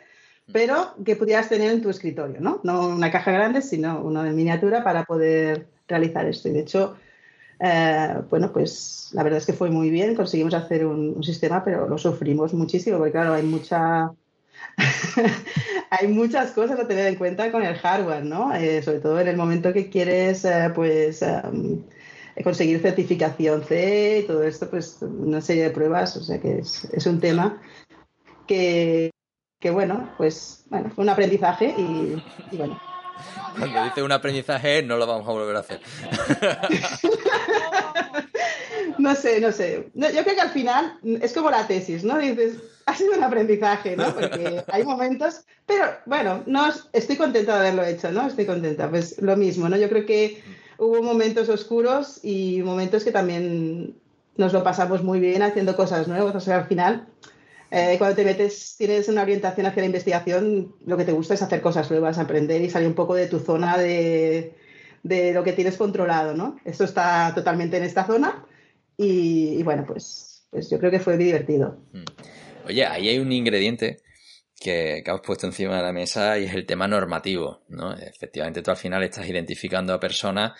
[0.52, 2.60] pero que pudieras tener en tu escritorio, ¿no?
[2.62, 6.48] No una caja grande, sino uno en miniatura para poder realizar esto.
[6.48, 6.96] Y de hecho,
[7.60, 11.64] eh, bueno, pues la verdad es que fue muy bien, conseguimos hacer un, un sistema,
[11.64, 14.10] pero lo sufrimos muchísimo, porque claro, hay mucha...
[15.90, 18.54] hay muchas cosas a tener en cuenta con el hardware, ¿no?
[18.54, 21.82] Eh, sobre todo en el momento que quieres, eh, pues, um,
[22.42, 26.84] conseguir certificación C y todo esto, pues, una serie de pruebas, o sea que es,
[26.92, 27.60] es un tema
[28.46, 29.10] que,
[29.58, 32.80] que, bueno, pues, bueno, fue un aprendizaje y, y bueno.
[33.58, 35.80] Cuando dice un aprendizaje, no lo vamos a volver a hacer.
[38.98, 39.90] No sé, no sé.
[39.94, 42.18] No, yo creo que al final es como la tesis, ¿no?
[42.18, 44.14] Dices, ha sido un aprendizaje, ¿no?
[44.14, 48.26] Porque hay momentos, pero bueno, no estoy contenta de haberlo hecho, ¿no?
[48.26, 48.88] Estoy contenta.
[48.88, 49.76] Pues lo mismo, ¿no?
[49.76, 50.42] Yo creo que
[50.78, 53.96] hubo momentos oscuros y momentos que también
[54.36, 56.34] nos lo pasamos muy bien haciendo cosas nuevas.
[56.34, 57.06] O sea, al final,
[57.70, 61.42] eh, cuando te metes, tienes una orientación hacia la investigación, lo que te gusta es
[61.42, 64.54] hacer cosas nuevas, aprender y salir un poco de tu zona de,
[65.02, 66.58] de lo que tienes controlado, ¿no?
[66.64, 68.46] Esto está totalmente en esta zona
[68.96, 71.78] y, bueno, pues, pues yo creo que fue muy divertido.
[72.64, 73.98] Oye, ahí hay un ingrediente
[74.58, 77.94] que, que has puesto encima de la mesa y es el tema normativo, ¿no?
[77.94, 80.52] Efectivamente, tú al final estás identificando a personas,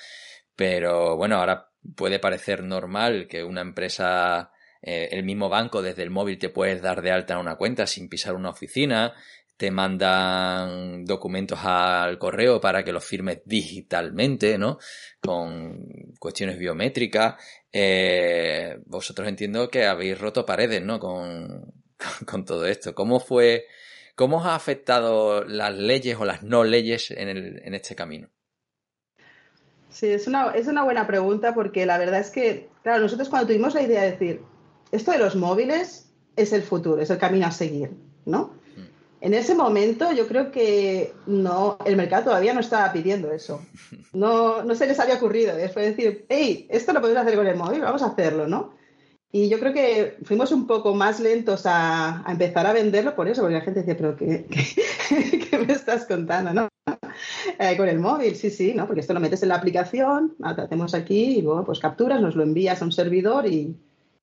[0.55, 4.51] pero bueno, ahora puede parecer normal que una empresa,
[4.87, 8.09] eh, el mismo banco desde el móvil te puedes dar de alta una cuenta sin
[8.09, 9.15] pisar una oficina,
[9.57, 14.79] te mandan documentos al correo para que los firmes digitalmente, ¿no?
[15.21, 17.35] Con cuestiones biométricas.
[17.73, 21.01] Eh, vosotros entiendo que habéis roto paredes, ¿no?
[21.01, 21.73] Con,
[22.27, 22.95] con todo esto.
[22.95, 23.67] ¿Cómo fue,
[24.15, 28.29] cómo os ha afectado las leyes o las no leyes en, el, en este camino?
[29.89, 33.49] Sí, es una, es una buena pregunta porque la verdad es que, claro, nosotros cuando
[33.49, 34.43] tuvimos la idea de decir,
[34.93, 37.91] esto de los móviles es el futuro, es el camino a seguir,
[38.25, 38.55] ¿no?
[39.21, 43.63] En ese momento yo creo que no, el mercado todavía no estaba pidiendo eso.
[44.13, 45.55] No, no se les había ocurrido.
[45.73, 48.75] Fue decir, hey, esto lo podemos hacer con el móvil, vamos a hacerlo, ¿no?
[49.33, 53.27] Y yo creo que fuimos un poco más lentos a, a empezar a venderlo por
[53.29, 56.55] eso, porque la gente decía, pero ¿qué, qué, qué me estás contando?
[56.55, 56.69] ¿no?
[57.59, 58.87] Eh, con el móvil, sí, sí, ¿no?
[58.87, 62.37] Porque esto lo metes en la aplicación, lo hacemos aquí y luego pues capturas, nos
[62.37, 63.77] lo envías a un servidor y,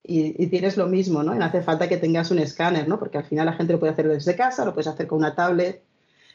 [0.04, 1.34] y, y, tienes lo mismo, ¿no?
[1.34, 3.00] Y no hace falta que tengas un escáner, ¿no?
[3.00, 5.34] Porque al final la gente lo puede hacer desde casa, lo puedes hacer con una
[5.34, 5.82] tablet,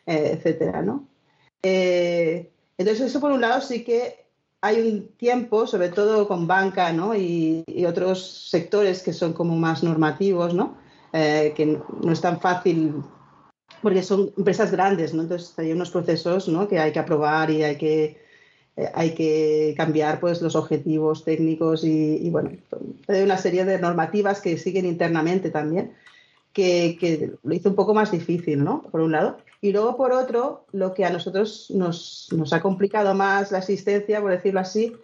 [0.07, 1.07] eh, etcétera, ¿no?
[1.63, 4.25] Eh, entonces eso por un lado sí que
[4.61, 7.15] hay un tiempo, sobre todo con banca, ¿no?
[7.15, 10.77] Y, y otros sectores que son como más normativos, ¿no?
[11.13, 13.03] Eh, que no es tan fácil
[13.83, 15.23] porque son empresas grandes, ¿no?
[15.23, 16.69] Entonces hay unos procesos, ¿no?
[16.69, 18.28] Que hay que aprobar y hay que
[18.95, 22.53] hay que cambiar pues los objetivos técnicos y, y, bueno,
[23.09, 25.95] hay una serie de normativas que siguen internamente también,
[26.53, 28.83] que, que, lo hizo un poco más difícil, ¿no?
[28.83, 29.39] Por un lado.
[29.61, 34.21] Y luego, por otro, lo que a nosotros nos, nos ha complicado más la asistencia,
[34.21, 34.97] por decirlo así,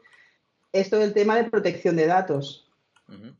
[0.72, 2.68] es todo el tema de protección de datos.
[3.08, 3.34] Uh -huh.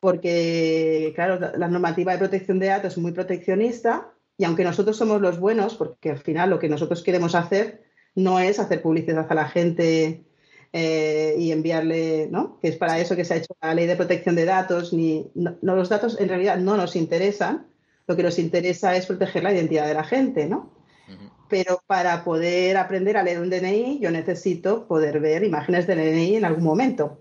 [0.00, 5.20] Porque, claro, la normativa de protección de datos es muy proteccionista y aunque nosotros somos
[5.20, 9.34] los buenos, porque al final lo que nosotros queremos hacer no es hacer publicidad a
[9.34, 10.24] la gente
[10.72, 12.58] eh, y enviarle, ¿no?
[12.60, 15.30] Que es para eso que se ha hecho la ley de protección de datos, ni
[15.34, 17.66] no, no, los datos en realidad no nos interesan,
[18.06, 20.72] lo que nos interesa es proteger la identidad de la gente, ¿no?
[21.08, 21.30] Uh -huh.
[21.48, 26.36] Pero para poder aprender a leer un DNI, yo necesito poder ver imágenes del DNI
[26.36, 27.18] en algún momento.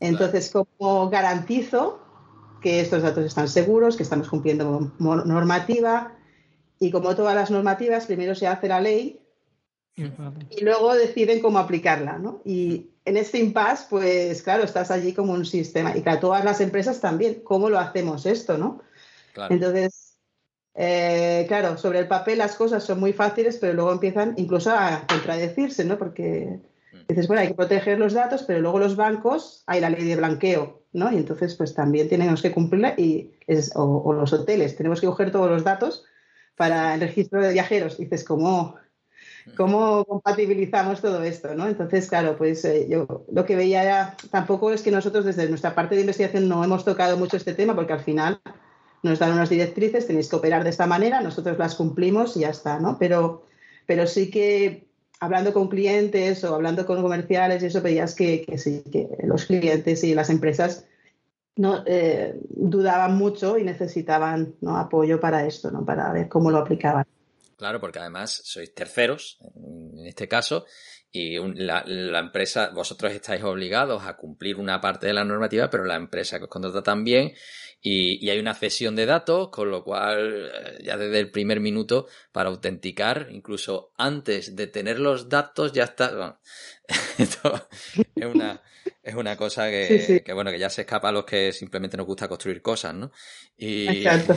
[0.00, 0.68] Entonces, claro.
[0.78, 2.00] ¿cómo garantizo
[2.60, 6.16] que estos datos están seguros, que estamos cumpliendo normativa?
[6.80, 9.20] Y como todas las normativas, primero se hace la ley
[10.50, 12.40] y luego deciden cómo aplicarla, ¿no?
[12.44, 15.96] Y en este impasse, pues claro, estás allí como un sistema.
[15.96, 18.80] Y claro, todas las empresas también, ¿cómo lo hacemos esto, no?
[19.32, 19.52] Claro.
[19.52, 20.16] Entonces,
[20.74, 25.04] eh, claro, sobre el papel las cosas son muy fáciles, pero luego empiezan incluso a
[25.08, 25.98] contradecirse, ¿no?
[25.98, 26.60] Porque
[27.08, 30.16] dices, bueno, hay que proteger los datos, pero luego los bancos, hay la ley de
[30.16, 31.10] blanqueo, ¿no?
[31.12, 35.06] Y entonces, pues también tenemos que cumplirla y es, o, o, los hoteles, tenemos que
[35.08, 36.04] coger todos los datos
[36.56, 37.98] para el registro de viajeros.
[37.98, 38.76] Y dices, ¿cómo,
[39.56, 41.66] cómo compatibilizamos todo esto, ¿no?
[41.66, 45.74] Entonces, claro, pues eh, yo lo que veía era, tampoco es que nosotros desde nuestra
[45.74, 48.40] parte de investigación no hemos tocado mucho este tema, porque al final
[49.02, 52.50] nos dan unas directrices, tenéis que operar de esta manera, nosotros las cumplimos y ya
[52.50, 52.98] está, ¿no?
[52.98, 53.44] Pero,
[53.86, 54.88] pero sí que
[55.20, 60.04] hablando con clientes o hablando con comerciales y eso veías que, sí, que los clientes
[60.04, 60.86] y las empresas
[61.56, 65.84] no eh, dudaban mucho y necesitaban apoyo para esto, ¿no?
[65.84, 67.04] Para ver cómo lo aplicaban.
[67.58, 69.38] Claro, porque además sois terceros,
[69.98, 70.64] en este caso,
[71.10, 75.68] y un- la, la empresa, vosotros estáis obligados a cumplir una parte de la normativa,
[75.68, 77.32] pero la empresa que os contrata también,
[77.80, 81.58] y, y hay una cesión de datos, con lo cual, eh, ya desde el primer
[81.60, 86.10] minuto, para autenticar, incluso antes de tener los datos, ya está.
[86.16, 86.40] bueno,
[87.18, 87.68] esto
[88.16, 88.62] es una,
[89.02, 90.20] es una cosa que, Sí, sí.
[90.24, 93.10] que, bueno, que ya se escapa a los que simplemente nos gusta construir cosas, ¿no?
[93.56, 94.34] Y, Exacto.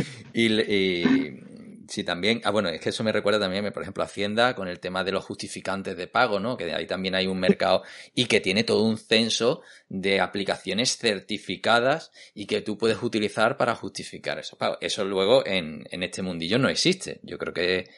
[0.32, 1.40] y, le- y
[1.88, 4.80] sí, también, ah, bueno, es que eso me recuerda también, por ejemplo, Hacienda con el
[4.80, 6.56] tema de los justificantes de pago, ¿no?
[6.56, 7.82] Que ahí también hay un mercado
[8.14, 13.74] y que tiene todo un censo de aplicaciones certificadas y que tú puedes utilizar para
[13.74, 14.78] justificar esos pagos.
[14.80, 17.20] Eso luego en, en este mundillo no existe.
[17.22, 17.88] Yo creo que,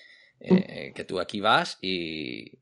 [0.40, 2.58] eh, que tú aquí vas y,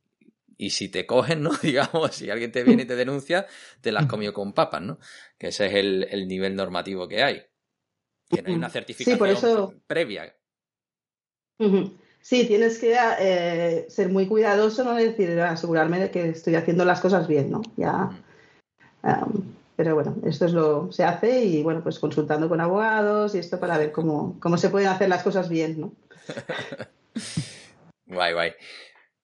[0.57, 1.51] y si te cogen, ¿no?
[1.63, 3.47] Digamos, si alguien te viene y te denuncia,
[3.81, 4.99] te las has comido con papas, ¿no?
[5.39, 7.43] Que ese es el, el nivel normativo que hay.
[8.31, 10.35] Que no hay una Sí, certificación por eso- previa.
[12.21, 14.97] Sí, tienes que eh, ser muy cuidadoso, ¿no?
[14.97, 17.63] Es decir, asegurarme de que estoy haciendo las cosas bien, ¿no?
[17.77, 18.11] Ya.
[19.77, 23.61] pero bueno, esto es lo se hace y bueno, pues consultando con abogados y esto
[23.61, 25.93] para ver cómo, cómo se pueden hacer las cosas bien, ¿no?
[28.07, 28.53] Guay, guay.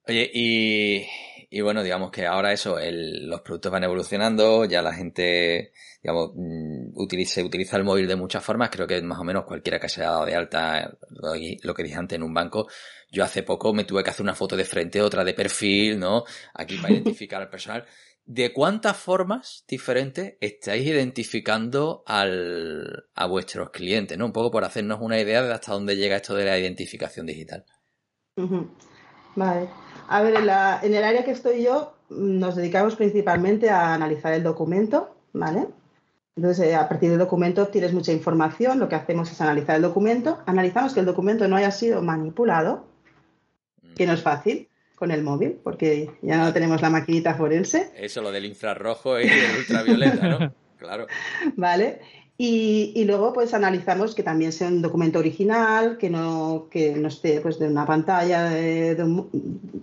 [0.08, 1.06] Oye, y,
[1.52, 6.30] y bueno, digamos que ahora eso, el- los productos van evolucionando, ya la gente, digamos,
[6.36, 9.88] mm, utiliza, utiliza el móvil de muchas formas, creo que más o menos cualquiera que
[9.88, 10.96] se haya dado de alta,
[11.62, 12.68] lo, que dije antes en un banco,
[13.10, 16.22] yo hace poco me tuve que hacer una foto de frente, otra de perfil, ¿no?
[16.54, 17.84] Aquí para identificar al personal.
[18.24, 24.26] ¿De cuántas formas diferentes estáis identificando al, a vuestros clientes, ¿no?
[24.26, 27.64] Un poco por hacernos una idea de hasta dónde llega esto de la identificación digital.
[28.36, 28.70] Ujú.
[29.34, 29.68] Vale.
[30.10, 33.94] A ver, en, la- en el área que estoy yo, mm, nos dedicamos principalmente a
[33.94, 35.66] analizar el documento, ¿vale?
[36.36, 38.78] Entonces, eh, a partir del documento obtienes mucha información.
[38.78, 40.38] Lo que hacemos es analizar el documento.
[40.46, 42.86] Analizamos que el documento no haya sido manipulado,
[43.96, 48.20] que no es fácil con el móvil, porque ya no tenemos la maquinita forense, Eso,
[48.20, 50.54] lo del infrarrojo y el ultravioleta, ¿no?
[50.80, 51.06] Claro.
[51.56, 52.00] ¿vale?
[52.42, 57.08] Y, y luego, pues analizamos que también sea un documento original, que no, que no
[57.08, 59.28] esté pues, de una pantalla de- de un-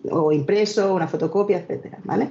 [0.10, 2.30] o impreso, una fotocopia, etcétera, ¿vale?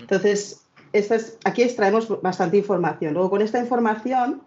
[0.00, 0.62] Entonces,
[0.94, 3.12] esta es- aquí extraemos bastante información.
[3.12, 4.40] Luego, con esta información,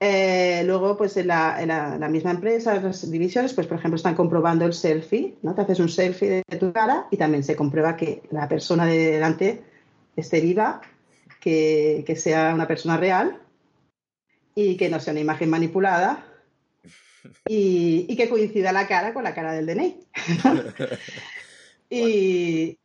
[0.00, 3.94] eh, luego, pues en la, en la- la misma empresa, las divisiones, pues por ejemplo,
[3.94, 5.54] están comprobando el selfie, ¿no?
[5.54, 9.12] Te haces un selfie de tu cara y también se comprueba que la persona de
[9.12, 9.62] delante
[10.16, 10.80] esté viva,
[11.40, 13.38] que, que sea una persona real
[14.56, 16.26] y que no sea una imagen manipulada
[17.48, 20.00] y, y que coincida la cara con la cara del DNI.
[21.90, 22.78] y,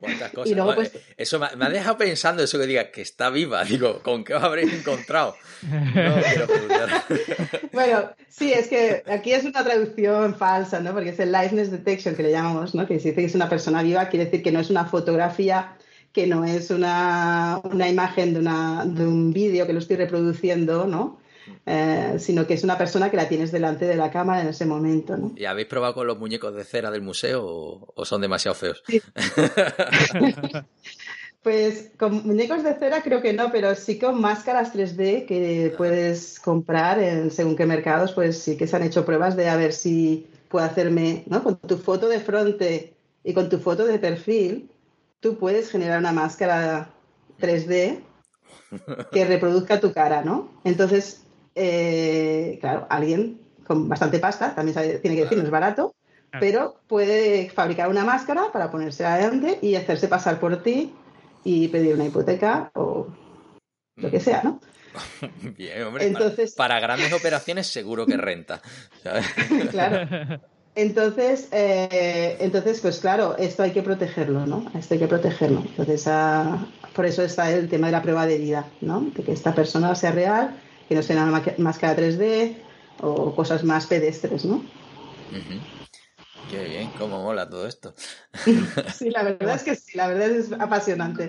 [0.00, 0.50] ¿Cuántas cosas?
[0.50, 3.64] Y luego, pues- Eso me, ha dejado pensando eso que diga que está viva.
[3.64, 5.36] Digo, ¿con qué os habréis encontrado?
[5.62, 6.16] No.
[7.72, 10.92] Bueno, sí, es que aquí es una traducción falsa, ¿no?
[10.92, 12.86] Porque es el liveness detection que le llamamos, ¿no?
[12.86, 15.76] Que si dice que es una persona viva, quiere decir que no es una fotografía,
[16.18, 20.84] que no es una, una imagen de, una, de un vídeo que lo estoy reproduciendo,
[20.84, 21.20] ¿no?
[21.64, 24.66] Eh, sino que es una persona que la tienes delante de la cámara en ese
[24.66, 25.32] momento, ¿no?
[25.36, 28.82] ¿Y habéis probado con los muñecos de cera del museo o, o son demasiado feos?
[31.40, 36.40] Pues con muñecos de cera creo que no, pero sí con máscaras 3D que puedes
[36.40, 39.72] comprar en según qué mercados, pues sí que se han hecho pruebas de a ver
[39.72, 41.44] si puedo hacerme, ¿no?
[41.44, 42.92] Con tu foto de frente
[43.22, 44.68] y con tu foto de perfil,
[45.20, 46.90] tú puedes generar una máscara
[47.40, 48.00] 3D
[49.12, 50.50] que reproduzca tu cara, ¿no?
[50.64, 55.94] Entonces, eh, claro, alguien con bastante pasta, también sabe- tiene que decir, no es barato,
[56.40, 60.94] pero puede fabricar una máscara para ponerse adelante y hacerse pasar por ti
[61.44, 63.06] y pedir una hipoteca o
[63.96, 64.60] lo que sea, ¿no?
[65.56, 66.06] Bien, hombre.
[66.06, 68.60] Entonces- Para, para grandes operaciones seguro que renta.
[69.02, 69.26] ¿sabes?
[69.70, 70.40] Claro.
[70.78, 74.64] Entonces, eh, entonces, pues claro, esto hay que protegerlo, ¿no?
[74.78, 75.64] Esto hay que protegerlo.
[75.70, 76.56] Entonces, ah,
[76.94, 79.00] por eso está el tema de la prueba de vida, ¿no?
[79.00, 80.54] De que esta persona sea real,
[80.88, 82.54] que no sea una máscara 3D
[83.02, 84.54] o cosas más pedestres, ¿no?
[84.54, 85.58] Ujú.
[86.48, 87.92] Qué bien, cómo mola todo esto.
[88.94, 91.28] Sí, la verdad es que sí, la verdad es apasionante.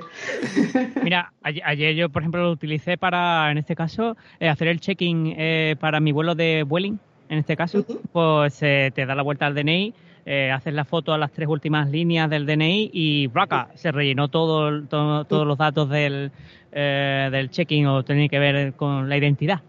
[1.04, 4.80] Mira, ayer, ayer yo, por ejemplo, lo utilicé para, en este caso, eh, hacer el
[4.80, 7.00] check-in eh, para mi vuelo de Vueling.
[7.30, 9.94] En este caso, pues eh, te da la vuelta al DNI,
[10.26, 13.70] eh, haces la foto a las tres últimas líneas del DNI y ¡braca!
[13.76, 16.32] se rellenó todo, todos los datos del,
[16.72, 19.62] eh, del check-in o tenía que ver con la identidad.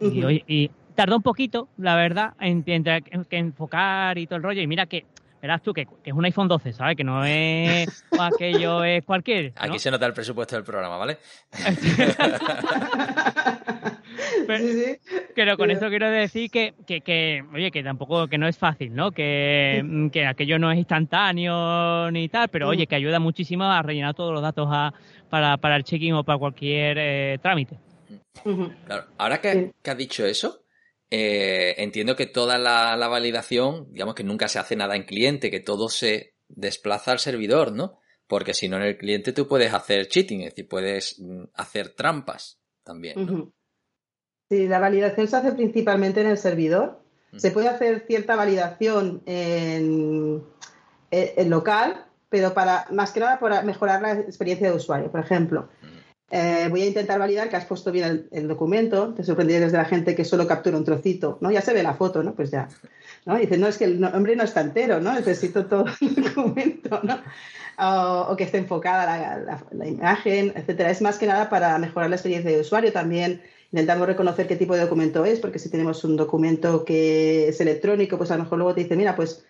[0.00, 0.26] Y, Ujú.
[0.26, 4.44] oye, y tardó un poquito, la verdad, en, entre que que enfocar y todo el
[4.44, 4.62] rollo.
[4.62, 5.04] Y mira que,
[5.42, 6.96] verás tú, que, que es un iPhone 12, ¿sabes?
[6.96, 9.52] Que no es aquello es cualquier.
[9.54, 9.62] ¿no?
[9.62, 11.18] Aquí se nota el presupuesto del programa, ¿vale?
[14.46, 14.98] Pero, Sí, sí.
[15.34, 18.58] pero con Pero- esto quiero decir que, que, que, oye, que tampoco, que no es
[18.58, 19.10] fácil, ¿no?
[19.12, 24.14] Que, que aquello no es instantáneo ni tal, pero oye, que ayuda muchísimo a rellenar
[24.14, 24.92] todos los datos a-
[25.28, 27.76] para, para el check-in o para cualquier eh, trámite.
[28.86, 29.70] Claro, ahora que, Sí.
[29.82, 30.64] que has dicho eso,
[31.10, 35.50] eh, entiendo que toda la, la validación, digamos que nunca se hace nada en cliente,
[35.50, 37.98] que todo se desplaza al servidor, ¿no?
[38.26, 41.90] Porque si no en el cliente tú puedes hacer cheating, es decir, puedes mm, hacer
[41.94, 43.52] trampas también, ¿no?
[44.50, 46.98] Sí, la validación se hace principalmente en el servidor.
[47.36, 50.42] Se puede hacer cierta validación en,
[51.12, 55.10] en- en local, pero para más que nada para mejorar la experiencia de usuario.
[55.12, 55.68] Por ejemplo,
[56.32, 59.14] eh, voy a intentar validar que has puesto bien el, el documento.
[59.14, 61.52] Te sorprenderías de la gente que solo captura un trocito, ¿no?
[61.52, 62.34] Ya se ve la foto, ¿no?
[62.34, 62.68] Pues ya.
[63.26, 63.36] ¿no?
[63.38, 65.12] Y dice, no, es que el nombre no está entero, ¿no?
[65.12, 67.20] Necesito todo el documento, ¿no?
[67.78, 70.90] O, o que esté enfocada la, la- la imagen, etcétera.
[70.90, 72.92] Es más que nada para mejorar la experiencia de usuario.
[72.92, 73.40] También
[73.72, 78.18] intentamos reconocer qué tipo de documento es, porque si tenemos un documento que es electrónico,
[78.18, 79.44] pues a lo mejor luego te dice, mira, pues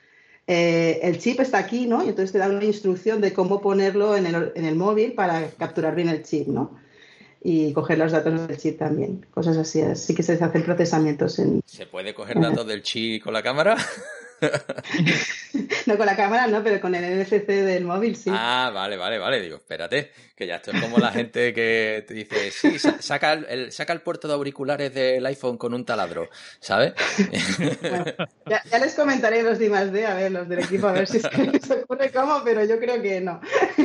[0.46, 2.04] eh, el chip está aquí, ¿no?
[2.04, 5.48] Y entonces te da una instrucción de cómo ponerlo en el, en el móvil para
[5.50, 6.78] capturar bien el chip, ¿no?
[7.42, 9.80] Y coger los datos del chip también, cosas así.
[9.80, 11.62] Así que se hacen procesamientos en...
[11.64, 13.76] ¿Se puede coger datos del chi con la cámara?
[15.86, 18.30] No con la cámara, no, pero con el NFC del móvil, sí.
[18.32, 19.40] Ah, vale, vale, vale.
[19.40, 23.32] Digo, espérate, que ya esto es como la gente que te dice, sí, sa- saca
[23.32, 26.28] el, el- saca el puerto de auriculares del iPhone con un taladro,
[26.60, 26.92] ¿sabes?
[27.80, 28.04] Bueno,
[28.46, 31.06] ya, ya les comentaré los de más de, a ver, los del equipo, a ver
[31.08, 33.40] si que les ocurre cómo, pero yo creo que no.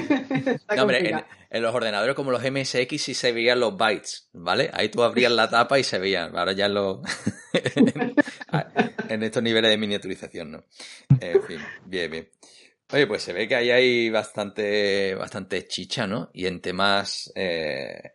[0.45, 4.29] Está No, hombre, en, en los ordenadores como los MSX sí se veían los bytes,
[4.33, 4.69] ¿vale?
[4.73, 6.37] Ahí tú abrías la tapa y se veían.
[6.37, 6.99] Ahora ya los...
[9.09, 10.63] en estos niveles de miniaturización, ¿no?
[11.19, 12.29] En fin, bien, bien.
[12.91, 16.29] Oye, pues se ve que ahí hay bastante, bastante chicha, ¿no?
[16.33, 17.31] Y en temas...
[17.35, 18.11] eh,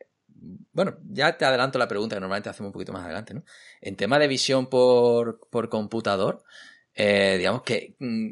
[0.72, 3.45] Bueno, ya te adelanto la pregunta que normalmente hacemos un poquito más adelante, ¿no?
[3.80, 6.43] En tema de visión por, por computador,
[6.95, 7.97] eh, digamos que...
[7.99, 8.28] mm,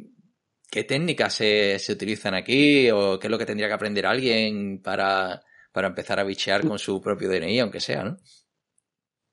[0.71, 4.83] ¿Qué técnicas se, se utilizan aquí o qué es lo que tendría que aprender alguien
[4.83, 5.43] para,
[5.73, 8.19] para empezar a bichear con su propio DNI, aunque sea, ¿no?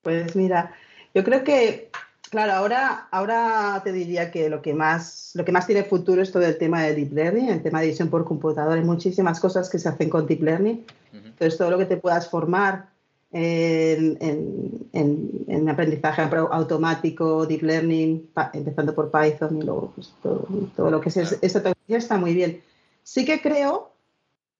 [0.02, 0.74] Pues mira,
[1.14, 1.90] yo creo que,
[2.30, 6.32] claro, ahora, ahora te diría que lo que más, lo que más tiene futuro es
[6.32, 8.78] todo el tema de deep learning, el tema de visión por computador.
[8.78, 10.86] Hay muchísimas cosas que se hacen con deep learning.
[11.14, 12.88] Entonces, todo lo que te puedas formar
[13.32, 20.14] en, en- en- en aprendizaje automático, deep learning, pa- empezando por Python y luego pues,
[20.24, 21.38] todo, todo lo que es Claro.
[21.42, 22.62] esta tecnología está muy bien.
[23.04, 23.92] Sí que creo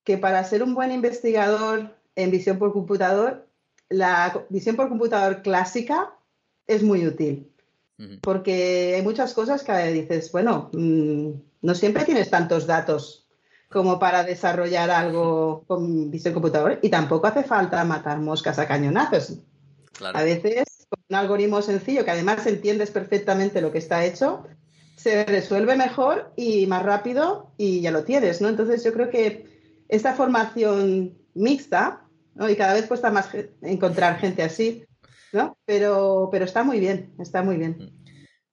[0.04, 3.46] que para ser un buen investigador en visión por computador,
[3.90, 6.12] la visión por computador clásica
[6.68, 7.50] es muy útil.
[8.22, 11.30] Porque hay muchas cosas que dices, bueno, mm,
[11.62, 13.28] no siempre tienes tantos datos
[13.70, 19.40] como para desarrollar algo con visión computador y tampoco hace falta matar moscas a cañonazos.
[19.94, 20.18] Claro.
[20.18, 24.46] A veces, con un algoritmo sencillo que además entiendes perfectamente lo que está hecho,
[24.96, 28.50] se resuelve mejor y más rápido y ya lo tienes, ¿no?
[28.50, 29.46] Entonces yo creo que
[29.88, 32.02] esta formación mixta,
[32.34, 32.50] ¿no?
[32.50, 33.30] Y cada vez cuesta más
[33.62, 34.86] encontrar gente así,
[35.32, 35.58] ¿no?
[35.66, 37.84] Pero, pero está muy bien, está muy bien.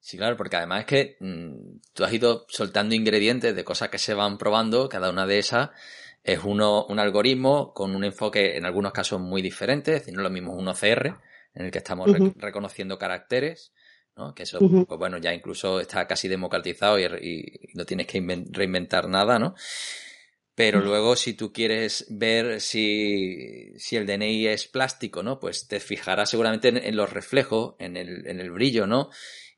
[0.01, 3.99] Sí, claro, porque además es que mm, tú has ido soltando ingredientes de cosas que
[3.99, 5.71] se van probando, cada una de esas
[6.25, 10.21] es uno, un algoritmo con un enfoque en algunos casos muy diferente, es decir, no
[10.21, 11.17] es lo mismo un OCR,
[11.55, 13.73] en el que estamos re- reconociendo caracteres,
[14.17, 14.35] ¿no?
[14.35, 18.49] Que eso, pues bueno, ya incluso está casi democratizado y, y no tienes que inven-
[18.53, 19.55] reinventar nada, ¿no?
[20.63, 25.41] Pero luego, si tú quieres ver si, si el DNI es plástico, ¿no?
[25.41, 29.11] Pues te fijarás seguramente en, en los reflejos, en el, en el brillo, ¿no?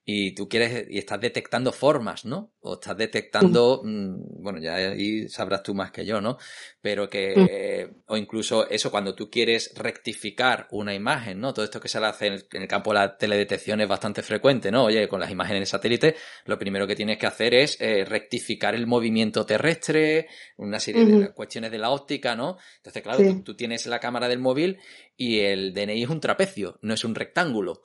[0.07, 2.53] Y tú quieres, y estás detectando formas, ¿no?
[2.61, 6.37] O estás detectando, mm, bueno, ya ahí sabrás tú más que yo, ¿no?
[6.83, 11.55] Pero que, o incluso eso, cuando tú quieres rectificar una imagen, ¿no?
[11.55, 13.89] Todo esto que se le hace en el, en el campo de la teledetección es
[13.89, 14.85] bastante frecuente, ¿no?
[14.85, 18.75] Oye, con las imágenes de satélite, lo primero que tienes que hacer es eh, rectificar
[18.75, 20.27] el movimiento terrestre,
[20.59, 22.59] una serie de cuestiones de la óptica, ¿no?
[22.77, 23.29] Entonces, claro, Sí.
[23.37, 24.79] tú, tú tienes la cámara del móvil
[25.17, 27.81] y el DNI es un trapecio, no es un rectángulo.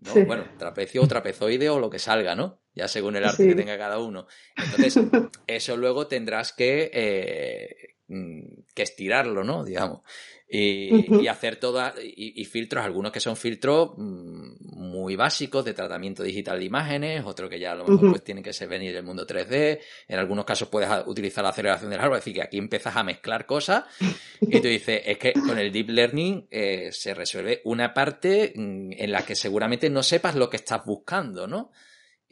[0.00, 0.12] ¿No?
[0.12, 0.22] Sí.
[0.22, 2.60] Bueno, trapecio o trapezoide o lo que salga, ¿no?
[2.74, 3.48] Ya según el arte Sí.
[3.48, 4.26] que tenga cada uno.
[4.56, 4.94] Entonces,
[5.46, 9.64] eso luego tendrás que, eh, mm, que estirarlo, ¿no?
[9.64, 10.00] Digamos.
[10.52, 11.20] Y, Ujú.
[11.20, 16.24] y hacer todas, y, y filtros, algunos que son filtros mm, muy básicos de tratamiento
[16.24, 19.04] digital de imágenes, otros que ya a lo mejor pues tienen que ser venir del
[19.04, 19.78] mundo 3D,
[20.08, 23.04] en algunos casos puedes utilizar la aceleración del hardware, es decir, que aquí empiezas a
[23.04, 23.84] mezclar cosas
[24.40, 28.90] y tú dices, es que con el deep learning eh, se resuelve una parte mm,
[28.96, 31.70] en la que seguramente no sepas lo que estás buscando, ¿no?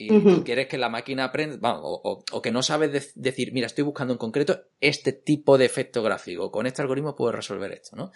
[0.01, 3.11] Y tú quieres que la máquina aprenda, vamos, o, o- o que no sabes de-
[3.17, 7.33] decir, mira, estoy buscando en concreto este tipo de efecto gráfico, con este algoritmo puedo
[7.33, 8.13] resolver esto, ¿no?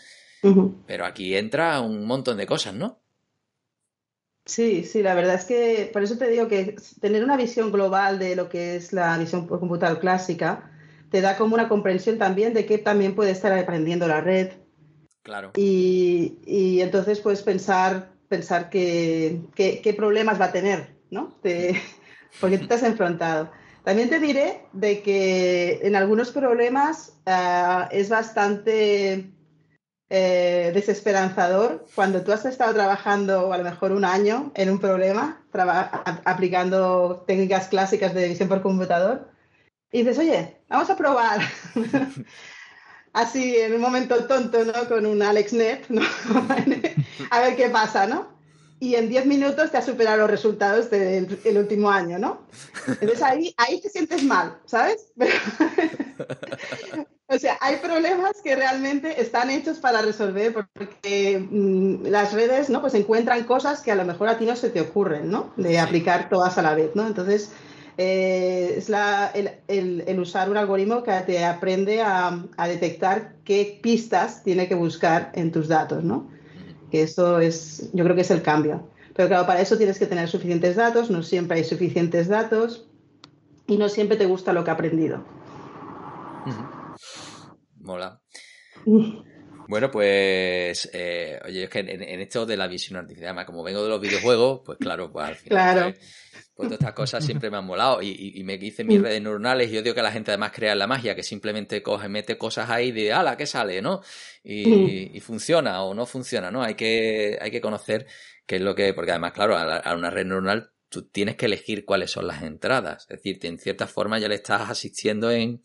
[0.87, 3.01] Pero aquí entra un montón de cosas, ¿no?
[4.45, 8.19] Sí, sí, la verdad es que por eso te digo que tener una visión global
[8.19, 10.69] de lo que es la visión por computador clásica
[11.11, 14.53] te da como una comprensión también de qué también puede estar aprendiendo la red.
[15.23, 15.53] Claro.
[15.57, 21.29] Y, y entonces puedes pensar, pensar que, que- qué problemas va a tener, ¿no?
[21.43, 21.81] Te-
[22.41, 23.51] porque tú te has enfrentado.
[23.85, 29.31] También te diré de que en algunos problemas ah, es bastante
[30.09, 35.43] eh, desesperanzador cuando tú has estado trabajando a lo mejor un año en un problema,
[36.25, 39.29] aplicando técnicas clásicas de visión por computador,
[39.91, 41.41] y dices, oye, vamos a probar.
[43.13, 44.89] Así, en un momento tonto, ¿no?
[44.89, 46.01] Con un AlexNet, ¿no?
[47.31, 48.27] a ver qué pasa, ¿no?
[48.83, 52.41] Y en 10 minutos te has superado los resultados del el último año, ¿no?
[52.89, 55.07] Entonces ahí, ahí te sientes mal, ¿sabes?
[55.17, 55.37] Pero-
[57.29, 62.81] o sea, hay problemas que realmente están hechos para resolver porque mm, las redes, ¿no?
[62.81, 65.53] Pues encuentran cosas que a lo mejor a ti no se te ocurren, ¿no?
[65.57, 67.07] De aplicar todas a la vez, ¿no?
[67.07, 67.53] Entonces,
[67.99, 73.35] eh, es la- el, el- el usar un algoritmo que te aprende a, a detectar
[73.45, 76.29] qué pistas tiene que buscar en tus datos, ¿no?
[76.93, 78.87] Que eso es, yo creo que es el cambio.
[79.17, 82.87] Pero claro, para eso tienes que tener suficientes datos, no siempre hay suficientes datos
[83.67, 85.25] y no siempre te gusta lo que ha aprendido.
[87.81, 88.21] Mola.
[89.69, 93.63] Bueno, pues, eh, oye, es que en, en esto de la visión artificial, además, como
[93.63, 95.93] vengo de los videojuegos, pues claro, pues al final, Claro.
[95.93, 99.01] pues, pues todas estas cosas siempre me han molado y, y- y me dicen mis
[99.01, 102.09] redes neuronales y yo digo que la gente además crea la magia, que simplemente coge,
[102.09, 104.03] mete cosas ahí de, ala, ¿qué sale, no?
[104.45, 106.63] Y, y funciona o no funciona, ¿no?
[106.63, 108.07] Hay que, hay que conocer
[108.47, 111.37] qué es lo que, porque además, claro, a, la- a una red neuronal tú tienes
[111.37, 115.31] que elegir cuáles son las entradas, es decir, en cierta forma ya le estás asistiendo
[115.31, 115.63] en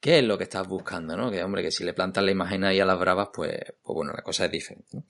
[0.00, 1.30] qué es lo que estás buscando, ¿no?
[1.30, 4.12] Que hombre, que si le plantas la imagen ahí a las bravas, pues, pues bueno,
[4.12, 5.04] la cosa es diferente, ¿no?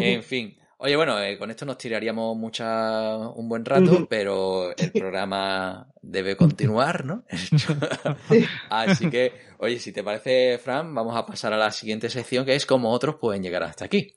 [0.00, 0.56] En fin.
[0.82, 6.36] Oye, bueno, eh, con esto nos tiraríamos mucha, un buen rato, pero el programa debe
[6.36, 7.24] continuar, ¿no?
[8.70, 12.54] Así que, oye, si te parece, Fran, vamos a pasar a la siguiente sección, que
[12.54, 14.14] es cómo otros pueden llegar hasta aquí.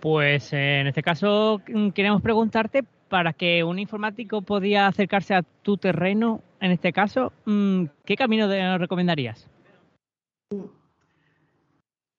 [0.00, 5.42] Pues eh, en este caso mm, queremos preguntarte para que un informático podía acercarse a
[5.62, 9.46] tu terreno, en este caso, mm, ¿qué camino de- recomendarías?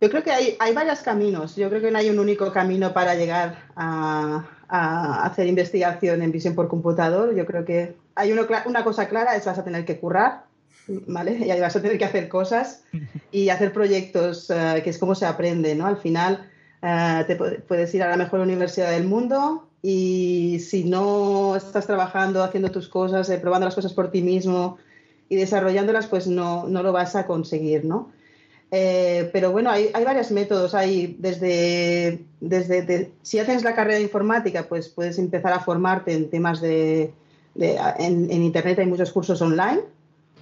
[0.02, 1.56] Yo creo que hay, hay varios caminos.
[1.58, 6.32] Yo creo que no hay un único camino para llegar a, a hacer investigación en
[6.32, 7.36] visión por computador.
[7.36, 10.46] Yo creo que hay uno una cosa clara, es vas a tener que currar,
[10.88, 11.34] ¿vale?
[11.46, 12.86] Y ahí vas a tener que hacer cosas
[13.32, 15.86] y hacer proyectos, eh, que es como se aprende, ¿no?
[15.86, 16.50] Al final
[16.82, 21.88] eh, te pu- puedes ir a la mejor universidad del mundo y si no estás
[21.88, 24.78] trabajando, haciendo tus cosas, eh, probando las cosas por ti mismo
[25.30, 28.10] y desarrollándolas, pues no, no lo vas a conseguir, ¿no?
[28.72, 30.76] Eh, pero bueno, hay, hay varios métodos.
[30.76, 36.14] Hay desde, desde de- si haces la carrera de informática, pues puedes empezar a formarte
[36.14, 37.12] en temas de,
[37.56, 39.82] en internet hay muchos cursos online.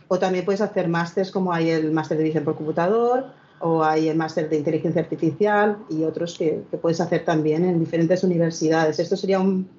[0.10, 3.26] O también puedes hacer másters como hay el máster de visión por computador
[3.60, 8.24] o hay el máster de inteligencia artificial y otros que, puedes hacer también en diferentes
[8.24, 9.00] universidades.
[9.00, 9.70] Esto sería un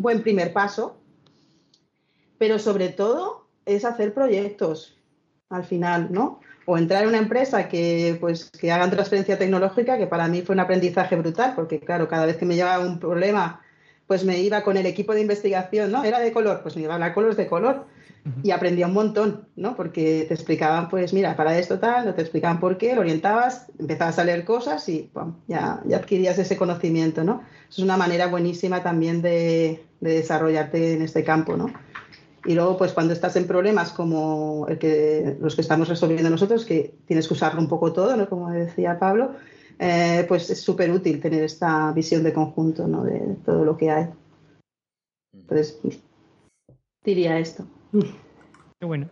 [0.00, 0.96] buen primer paso.
[2.38, 4.96] Pero sobre todo es hacer proyectos
[5.50, 6.40] al final, ¿no?
[6.70, 10.54] o entrar en una empresa que pues que hagan transferencia tecnológica, que para mí fue
[10.54, 13.62] un aprendizaje brutal, porque claro, cada vez que me llevaba un problema,
[14.08, 16.02] pues me iba con el equipo de investigación, ¿no?
[16.02, 17.86] Era de color, pues me iba a hablar con los de color
[18.42, 19.76] y aprendía un montón, ¿no?
[19.76, 23.66] Porque te explicaban, pues mira, para esto tal, no te explicaban por qué, lo orientabas,
[23.78, 27.42] empezabas a leer cosas y pum, ya, ya adquirías ese conocimiento, ¿no?
[27.70, 31.72] Es una manera buenísima también de, de desarrollarte en este campo, ¿no?
[32.44, 36.64] Y luego, pues cuando estás en problemas como el que, los que estamos resolviendo nosotros,
[36.64, 38.28] que tienes que usarlo un poco todo, ¿no?
[38.28, 39.32] como decía Pablo,
[39.78, 43.04] eh, pues es súper útil tener esta visión de conjunto ¿no?
[43.04, 44.06] de todo lo que hay.
[45.32, 45.78] Entonces,
[47.04, 47.66] diría esto.
[48.80, 49.08] Qué bueno.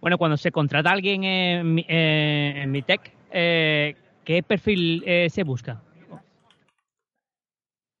[0.00, 5.28] Bueno, cuando se contrata a alguien en, mi- eh, en Mitec, eh, ¿qué perfil eh,
[5.30, 5.82] se busca?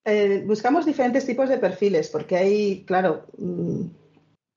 [0.04, 3.86] Eh, buscamos diferentes tipos de perfiles, porque hay, claro, mm,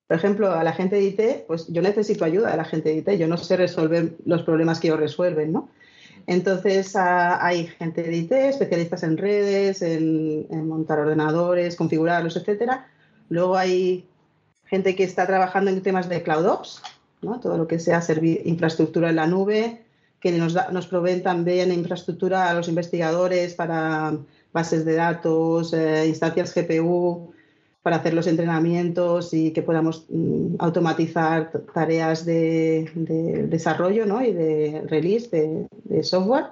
[0.07, 2.95] por ejemplo, a la gente de IT, pues yo necesito ayuda de la gente de
[2.97, 5.69] IT, yo no sé resolver los problemas que ellos resuelven, ¿no?
[6.27, 12.87] Entonces hay gente de IT, especialistas en redes, en, montar ordenadores, configurarlos, etcétera.
[13.29, 14.05] Luego hay
[14.65, 16.81] gente que está trabajando en temas de CloudOps,
[17.21, 17.39] ¿no?
[17.39, 19.81] todo lo que sea servi- infraestructura en la nube,
[20.19, 20.69] que nos, da-
[21.23, 24.17] también infraestructura a los investigadores para
[24.51, 27.31] bases de datos, eh, instancias GPU,
[27.87, 34.21] para hacer los entrenamientos y que podamos mm, automatizar tareas de, de desarrollo ¿no?
[34.21, 36.47] y de release de, de software.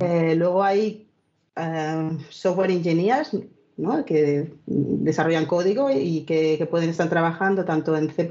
[0.00, 1.06] Eh, luego hay
[1.54, 3.36] eh, software engineers,
[3.76, 4.02] ¿no?
[4.06, 8.26] que desarrollan código y que, que pueden estar trabajando tanto en C++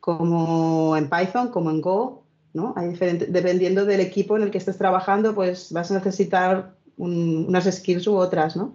[0.00, 2.74] como en Python, como en Go, ¿no?
[2.76, 2.88] Hay
[3.28, 8.08] dependiendo del equipo en el que estés trabajando, pues vas a necesitar un- unas skills
[8.08, 8.72] u otras, ¿no?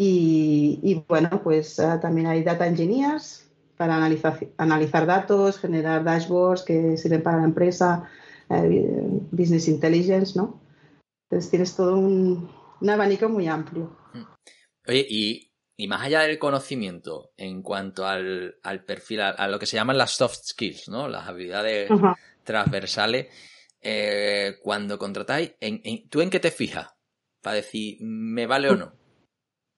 [0.00, 6.62] Y, y, bueno, pues ah, también hay data engineers para analizar, analizar datos, generar dashboards
[6.62, 8.08] que sirven para la empresa,
[8.48, 8.86] eh,
[9.32, 10.60] business intelligence, ¿no?
[11.28, 12.48] Entonces tienes todo un,
[12.80, 13.90] un abanico muy amplio.
[14.86, 19.58] Oye, y, y más allá del conocimiento, en cuanto al, al perfil, a, a lo
[19.58, 21.08] que se llaman las soft skills, ¿no?
[21.08, 21.90] Las habilidades
[22.44, 23.26] transversales,
[23.82, 26.88] eh, cuando contratáis, en, en- ¿tú en qué te fijas?
[27.42, 28.92] Para decir, ¿me vale o no?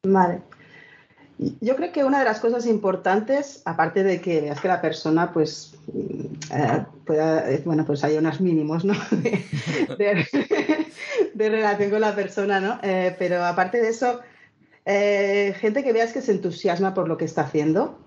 [0.03, 0.43] Vale.
[1.61, 5.33] Yo creo que una de las cosas importantes, aparte de que veas que la persona,
[5.33, 6.25] pues, mm,
[6.55, 8.93] eh, pueda, eh, bueno, pues hay unos mínimos, ¿no?
[9.11, 9.45] De,
[9.99, 10.87] de-
[11.35, 12.79] de relación con la persona, ¿no?
[12.83, 14.21] Eh, pero aparte de eso,
[14.85, 17.99] eh, gente que veas que se entusiasma por lo que está haciendo,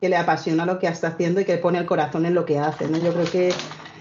[0.00, 2.58] que le apasiona lo que está haciendo y que pone el corazón en lo que
[2.58, 2.98] hace, ¿no?
[2.98, 3.54] Yo creo que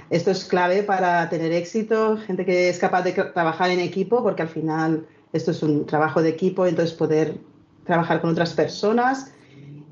[0.09, 4.21] esto es clave para tener éxito, gente que es capaz de tra- trabajar en equipo,
[4.23, 7.37] porque al final esto es un trabajo de equipo, entonces poder
[7.85, 9.31] trabajar con otras personas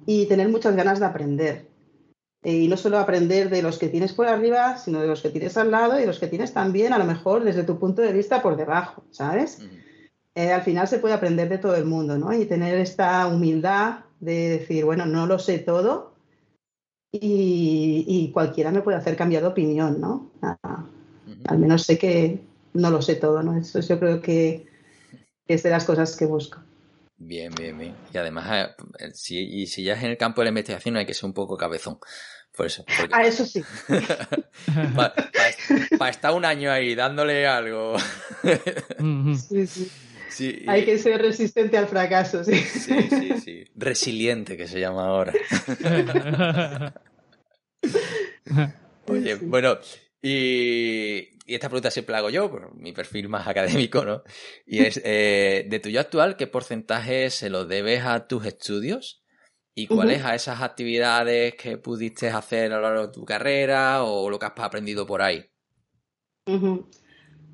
[0.06, 1.68] y tener muchas ganas de aprender.
[2.44, 5.30] Eh, Y no solo aprender de los que tienes por arriba, sino de los que
[5.30, 8.14] tienes al lado y los que tienes también, a lo mejor desde tu punto de
[8.14, 9.60] vista, por debajo, ¿sabes?
[10.36, 12.32] Eh, al final se puede aprender de todo el mundo, ¿no?
[12.32, 16.14] Y tener esta humildad de decir, bueno, no lo sé todo
[17.12, 20.30] y, y cualquiera me puede hacer cambiar de opinión, ¿no?
[20.44, 20.86] Ah,
[21.48, 22.40] al menos sé que
[22.74, 23.58] no lo sé todo, ¿no?
[23.58, 24.66] Eso yo creo que
[25.48, 26.60] es de las cosas que busco.
[27.18, 27.95] Bien, bien, bien.
[28.14, 28.70] Y además,
[29.00, 31.26] eh, si, y si ya es en el campo de la investigación, hay que ser
[31.26, 32.00] un poco cabezón.
[32.56, 32.84] Por eso.
[32.86, 33.64] porque- Ah, eso sí.
[35.98, 37.95] Para estar un año ahí dándole algo.
[39.50, 39.91] Sí, sí.
[40.30, 42.56] Sí, y- Hay que ser resistente al fracaso, sí.
[42.58, 43.64] sí, sí, sí.
[43.76, 45.34] Resiliente, que se llama ahora.
[49.08, 49.45] Oye, Sí.
[49.45, 49.78] bueno,
[50.22, 54.22] y, y esta pregunta siempre la hago yo, por mi perfil más académico, ¿no?
[54.65, 59.24] Y es, eh, de tu yo actual, ¿qué porcentaje se lo debes a tus estudios?
[59.74, 64.28] ¿Y cuáles a esas actividades que pudiste hacer a lo largo de tu carrera o
[64.28, 65.45] lo que has aprendido por ahí?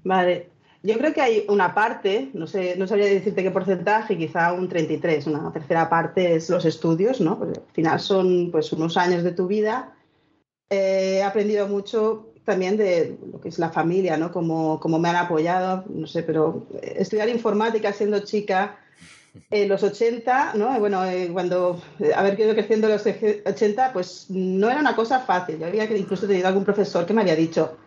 [0.06, 0.50] Vale.
[0.84, 4.70] Yo creo que hay una parte, no sé, no sabría decirte qué porcentaje, quizá un
[4.70, 7.38] 33, una tercera parte es los estudios, ¿no?
[7.38, 9.94] Porque al final son pues unos años de tu vida.
[10.70, 14.32] Eh, he aprendido mucho también de lo que es la familia, ¿no?
[14.32, 18.78] Como, como me han apoyado, no sé, pero estudiar informática siendo chica
[19.50, 20.80] en los 80, ¿no?
[20.80, 25.22] Bueno, eh, cuando eh, haber ido creciendo en los 80, pues no era una cosa
[25.22, 25.60] fácil.
[25.60, 27.78] Yo había incluso tenido algún profesor que me había dicho,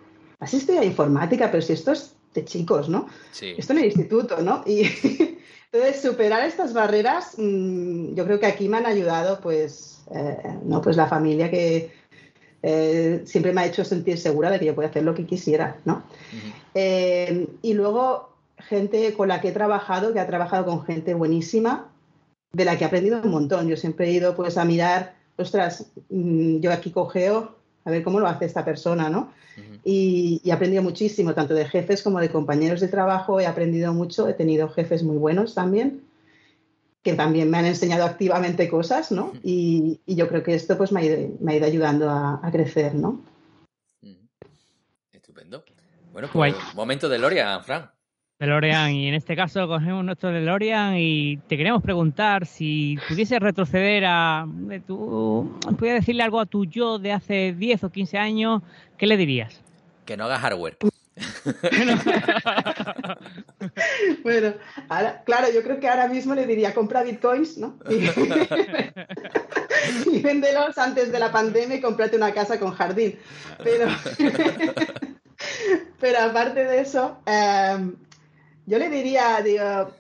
[0.41, 3.07] así estudia informática, pero si esto es de chicos, ¿no?
[3.33, 3.55] Sí.
[3.57, 4.63] Esto en el instituto, ¿no?
[4.67, 4.83] Y
[5.73, 10.81] entonces superar estas barreras, mmm, yo creo que aquí me han ayudado, pues, eh, no,
[10.83, 11.91] pues la familia que
[12.63, 15.79] eh, siempre me ha hecho sentir segura de que yo podía hacer lo que quisiera,
[15.85, 16.03] ¿no?
[16.75, 21.89] Eh, y luego gente con la que he trabajado, que ha trabajado con gente buenísima,
[22.53, 23.69] de la que he aprendido un montón.
[23.69, 28.19] Yo siempre he ido pues a mirar, ostras, mm, yo aquí cogeo, a ver cómo
[28.19, 29.33] lo hace esta persona, ¿no?
[29.85, 33.95] Y, y he aprendido muchísimo, tanto de jefes como de compañeros de trabajo, he aprendido
[33.95, 36.03] mucho, he tenido jefes muy buenos también,
[37.07, 39.33] que también me han enseñado activamente cosas, ¿no?
[39.45, 42.41] Y, y yo creo que esto pues me ha ido, me ha ido ayudando a,
[42.43, 43.23] a crecer, ¿no?
[45.13, 45.65] Estupendo.
[46.13, 46.53] Bueno, Guay.
[46.53, 47.93] pues momento de Loria, Fran.
[48.41, 54.05] DeLorean, y en este caso cogemos nuestro DeLorean y te queremos preguntar si pudieses retroceder
[54.05, 58.63] a de tu, pudieras decirle algo a tu yo de hace 10 o 15 años,
[58.99, 59.63] ¿qué le dirías?
[60.05, 60.77] Que no haga hardware.
[64.23, 64.55] Bueno,
[64.89, 67.79] ahora, claro, yo creo que ahora mismo le diría compra bitcoins, ¿no?
[70.13, 73.19] Y, véndelos antes de la pandemia y cómprate una casa con jardín.
[73.63, 73.87] Pero,
[76.01, 77.93] pero aparte de eso, eh,
[78.67, 79.93] yo le diría, digo,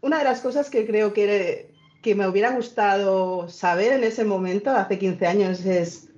[0.00, 4.70] una de las cosas que creo que, que me hubiera gustado saber en ese momento,
[4.70, 6.08] hace 15 años, es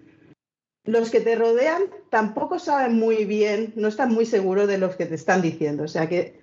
[0.86, 5.06] los que te rodean tampoco saben muy bien, no están muy seguros de lo que
[5.06, 5.84] te están diciendo.
[5.84, 6.40] O sea que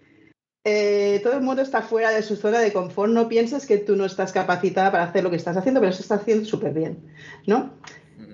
[0.66, 3.12] eh, todo el mundo está fuera de su zona de confort.
[3.12, 6.02] No pienses que tú no estás capacitada para hacer lo que estás haciendo, pero se
[6.02, 7.12] está haciendo súper bien,
[7.48, 7.74] ¿no?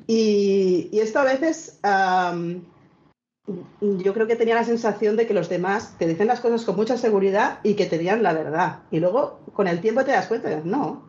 [0.07, 1.79] Y, y esto a veces
[3.81, 6.75] yo creo que tenía la sensación de que los demás te dicen las cosas con
[6.75, 8.79] mucha seguridad y que te digan la verdad.
[8.91, 11.08] Y luego con el tiempo te das cuenta no.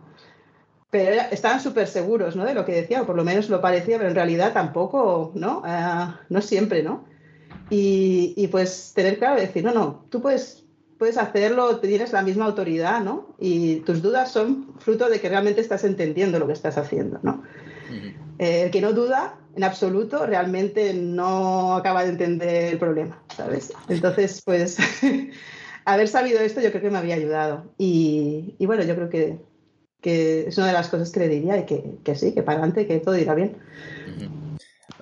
[0.90, 2.44] Pero era- estaban súper seguros ¿no?
[2.44, 5.62] de lo que decía, o por lo menos lo parecía, pero en realidad tampoco, ¿no?
[5.64, 7.04] Ah, no siempre, ¿no?
[7.70, 10.64] Y, y pues tener claro decir, no, no, tú puedes
[11.00, 13.34] puedes hacerlo, tienes la misma autoridad, ¿no?
[13.38, 17.42] Y tus dudas son fruto de que realmente estás entendiendo lo que estás haciendo, ¿no?
[18.38, 23.72] Eh, el que no duda en absoluto realmente no acaba de entender el problema, ¿sabes?
[23.88, 24.76] Entonces, pues,
[25.86, 27.72] haber sabido esto yo creo que me había ayudado.
[27.78, 29.38] Y, y bueno, yo creo que,
[30.00, 32.58] que, es una de las cosas que le diría y que, que sí, que para
[32.58, 33.56] adelante, que todo irá bien.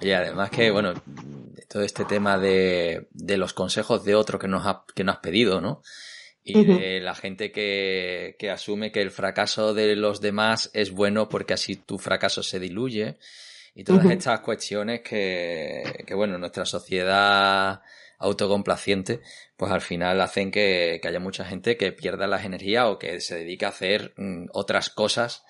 [0.01, 0.95] Oye, además que, bueno,
[1.69, 5.21] todo este tema de, de los consejos de otro que nos, ha, que nos has
[5.21, 5.83] pedido, ¿no?
[6.45, 11.29] Y de la gente que, que asume que el fracaso de los demás es bueno
[11.29, 13.19] porque así tu fracaso se diluye.
[13.75, 17.83] Y todas estas cuestiones que, que, bueno, nuestra sociedad
[18.19, 19.21] autocomplaciente,
[19.57, 23.21] pues al final hacen que, que, haya mucha gente que pierda las energías o que
[23.21, 25.45] se dedique a hacer mm, otras cosas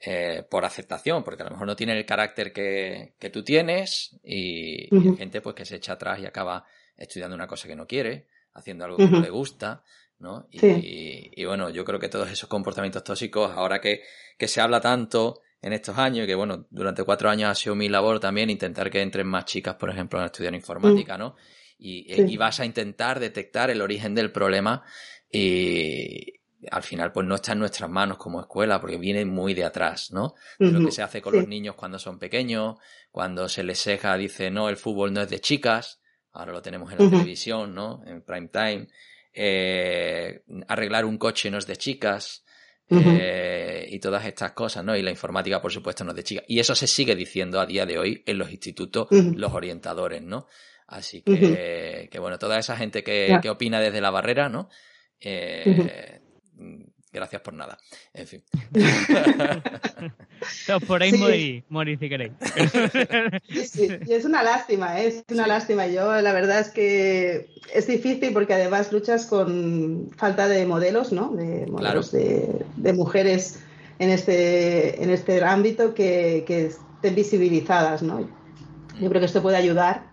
[0.00, 4.16] eh, por aceptación, porque a lo mejor no tiene el carácter que, que tú tienes
[4.22, 6.64] y, y, hay gente pues que se echa atrás y acaba
[6.96, 9.82] estudiando una cosa que no quiere, haciendo algo que no le gusta,
[10.18, 10.46] ¿no?
[10.50, 10.66] Y, Sí.
[10.66, 14.02] y, y bueno, yo creo que todos esos comportamientos tóxicos, ahora que,
[14.36, 17.88] que se habla tanto en estos años, que bueno, durante cuatro años ha sido mi
[17.88, 21.36] labor también intentar que entren más chicas, por ejemplo, a estudiar informática, ¿no?
[21.78, 22.22] Y, Sí.
[22.28, 24.82] y vas a intentar detectar el origen del problema
[25.30, 26.34] y
[26.70, 30.10] al final pues no está en nuestras manos como escuela porque viene muy de atrás,
[30.10, 30.34] ¿no?
[30.58, 31.38] De lo que se hace con Sí.
[31.40, 32.76] los niños cuando son pequeños,
[33.12, 36.00] cuando se les seja, dice, no, el fútbol no es de chicas,
[36.32, 38.02] ahora lo tenemos en la televisión, ¿no?
[38.06, 38.88] En prime time.
[39.32, 42.44] Eh, arreglar un coche no es de chicas.
[42.90, 44.96] Eh, y todas estas cosas, ¿no?
[44.96, 46.44] Y la informática, por supuesto, no es de chicas.
[46.48, 50.46] Y eso se sigue diciendo a día de hoy en los institutos, los orientadores, ¿no?
[50.88, 54.68] Así que, que bueno, toda esa gente que, opina desde la barrera, ¿no?
[55.20, 56.20] Eh,
[56.54, 57.78] mm, Gracias por nada.
[58.12, 58.44] En fin.
[60.74, 61.18] Os podéis Sí.
[61.18, 62.32] morir, morir si queréis.
[63.48, 65.08] Sí, sí, y es una lástima, ¿eh?
[65.08, 65.86] es una lástima.
[65.86, 71.34] Yo la verdad es que es difícil porque además luchas con falta de modelos, ¿no?
[71.34, 73.60] De modelos de, de mujeres
[73.98, 78.20] en este, en este ámbito que, que estén visibilizadas, ¿no?
[79.00, 80.10] Yo creo que esto puede ayudar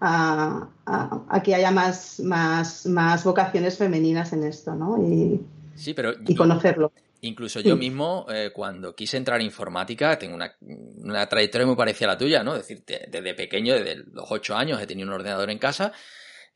[0.00, 4.98] a, a- a que haya más, más, más vocaciones femeninas en esto, ¿no?
[5.02, 5.40] Y,
[5.74, 6.92] Sí, pero y conocerlo.
[7.20, 7.80] Incluso yo Sí.
[7.80, 12.18] mismo, eh, cuando quise entrar en informática, tengo una, una trayectoria muy parecida a la
[12.18, 12.54] tuya, ¿no?
[12.54, 15.92] Es decir, de- desde pequeño, desde los ocho años, he tenido un ordenador en casa.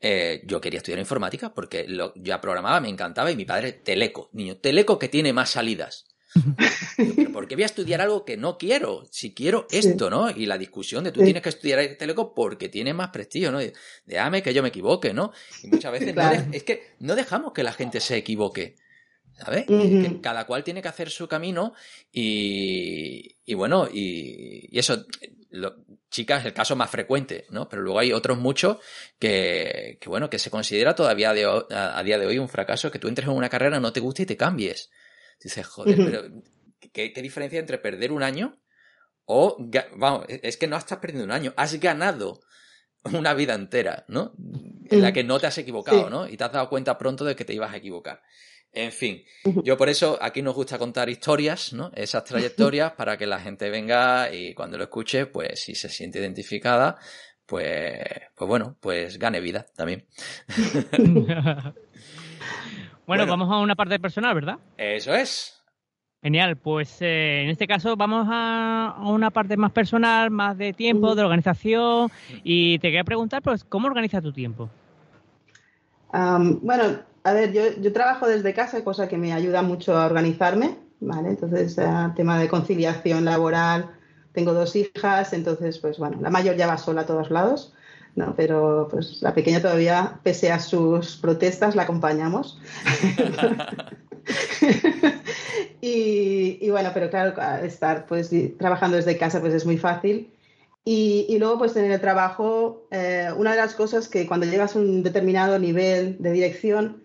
[0.01, 4.29] eh, yo quería estudiar informática porque lo, ya programaba, me encantaba y mi padre, Teleco,
[4.33, 6.05] niño, Teleco que tiene más salidas.
[6.97, 9.05] "¿Pero ¿Por qué voy a estudiar algo que no quiero?
[9.11, 9.77] Si quiero Sí.
[9.79, 10.29] esto, ¿no?
[10.29, 11.25] Y la discusión de tú Sí.
[11.25, 13.59] tienes que estudiar Teleco porque tiene más prestigio, ¿no?
[14.05, 15.31] Déjame que yo me equivoque, ¿no?
[15.63, 16.45] Y muchas veces Claro.
[16.51, 18.75] es que no dejamos que la gente se equivoque.
[19.37, 19.67] ¿Sabes?
[19.67, 21.73] Que cada cual tiene que hacer su camino
[22.11, 25.05] y, y bueno, y, y eso,
[25.51, 25.75] lo-
[26.09, 27.69] chicas, es el caso más frecuente, ¿no?
[27.69, 28.77] Pero luego hay otros muchos
[29.17, 32.91] que, que bueno, que se considera todavía de a, a día de hoy un fracaso
[32.91, 34.89] que tú entres en una carrera, no te guste y te cambies.
[35.41, 36.23] Dices, joder, pero
[36.91, 38.59] ¿qué, qué diferencia entre perder un año
[39.31, 39.57] o,
[39.95, 42.41] vamos, es que no estás perdiendo un año, has ganado
[43.03, 44.33] una vida entera, ¿no?
[44.89, 46.09] En la que no te has equivocado, Sí.
[46.09, 46.27] ¿no?
[46.27, 48.23] Y te has dado cuenta pronto de que te ibas a equivocar.
[48.71, 49.23] En fin,
[49.63, 51.91] yo por eso aquí nos gusta contar historias, ¿no?
[51.95, 56.19] Esas trayectorias para que la gente venga y cuando lo escuche, pues si se siente
[56.19, 56.97] identificada,
[57.45, 57.99] pues,
[58.35, 60.07] pues bueno, pues gane vida también.
[63.09, 63.31] bueno, Bueno.
[63.31, 64.59] vamos a una parte personal, ¿verdad?
[64.77, 65.55] Eso es.
[66.21, 70.73] Genial, pues eh, en este caso vamos a, a una parte más personal, más de
[70.73, 72.11] tiempo, de organización.
[72.43, 74.69] Y te quería preguntar, pues, ¿cómo organizas tu tiempo?
[76.11, 76.83] Am, bueno,
[77.23, 81.29] a ver, yo, yo trabajo desde casa, cosa que me ayuda mucho a organizarme, ¿vale?
[81.29, 83.89] Entonces, eh, tema de conciliación laboral,
[84.33, 87.73] tengo dos hijas, entonces, pues bueno, la mayor ya va sola a todos lados,
[88.15, 88.33] ¿no?
[88.35, 92.59] Pero pues la pequeña todavía, pese a sus protestas, la acompañamos.
[95.81, 97.33] y, y bueno, pero claro,
[97.63, 100.33] estar pues trabajando desde casa, pues es muy fácil.
[100.85, 104.75] Y, y luego, pues en el trabajo, eh, una de las cosas que cuando llegas
[104.75, 107.03] a un determinado nivel de dirección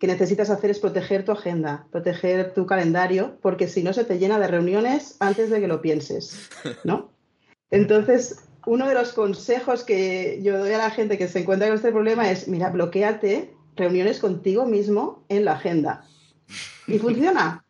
[0.00, 4.18] que necesitas hacer es proteger tu agenda, proteger tu calendario, porque si no se te
[4.18, 6.48] llena de reuniones antes de que lo pienses,
[6.82, 7.12] ¿no?
[7.70, 11.76] Entonces, uno de los consejos que yo doy a la gente que se encuentra con
[11.76, 16.04] este problema es, mira, bloqueate reuniones contigo mismo en la agenda.
[16.86, 17.64] Y funciona.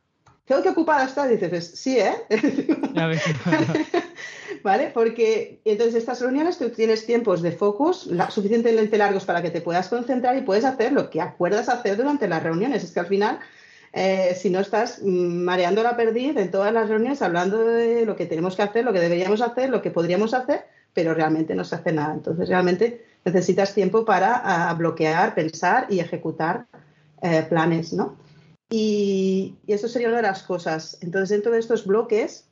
[0.44, 1.30] ¿Qué ocupada estás?
[1.30, 2.12] Dices, pues, sí, ¿eh?
[4.62, 4.90] ¿Vale?
[4.92, 9.60] Porque entonces estas reuniones tú tienes tiempos de focus la- suficientemente largos para que te
[9.60, 12.84] puedas concentrar y puedes hacer lo que acuerdas hacer durante las reuniones.
[12.84, 13.38] Es que al final,
[13.92, 18.26] eh, si no estás mareando la perdiz en todas las reuniones hablando de lo que
[18.26, 21.76] tenemos que hacer, lo que deberíamos hacer, lo que podríamos hacer, pero realmente no se
[21.76, 22.14] hace nada.
[22.14, 26.66] Entonces realmente necesitas tiempo para ah, bloquear, pensar y ejecutar
[27.20, 28.16] eh, planes, ¿no?
[28.70, 30.98] Y, y eso sería una de las cosas.
[31.02, 32.48] Entonces, dentro de estos bloques,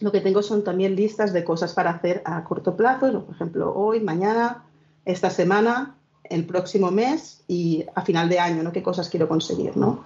[0.00, 3.72] lo que tengo son también listas de cosas para hacer a corto plazo, por ejemplo,
[3.74, 4.64] hoy, mañana,
[5.04, 8.72] esta semana, el próximo mes y a final de año, ¿no?
[8.72, 10.04] ¿Qué cosas quiero conseguir, ¿no?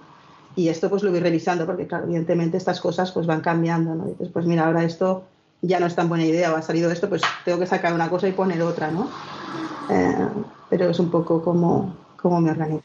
[0.55, 4.05] Y esto pues lo voy revisando porque, claro, evidentemente estas cosas pues van cambiando, ¿no?
[4.05, 5.23] Dices, pues mira, ahora esto
[5.61, 8.09] ya no es tan buena idea, va a salido esto, pues tengo que sacar una
[8.09, 9.09] cosa y poner otra, ¿no?
[9.89, 10.27] Eh,
[10.69, 12.83] pero es un poco como, como me organizo.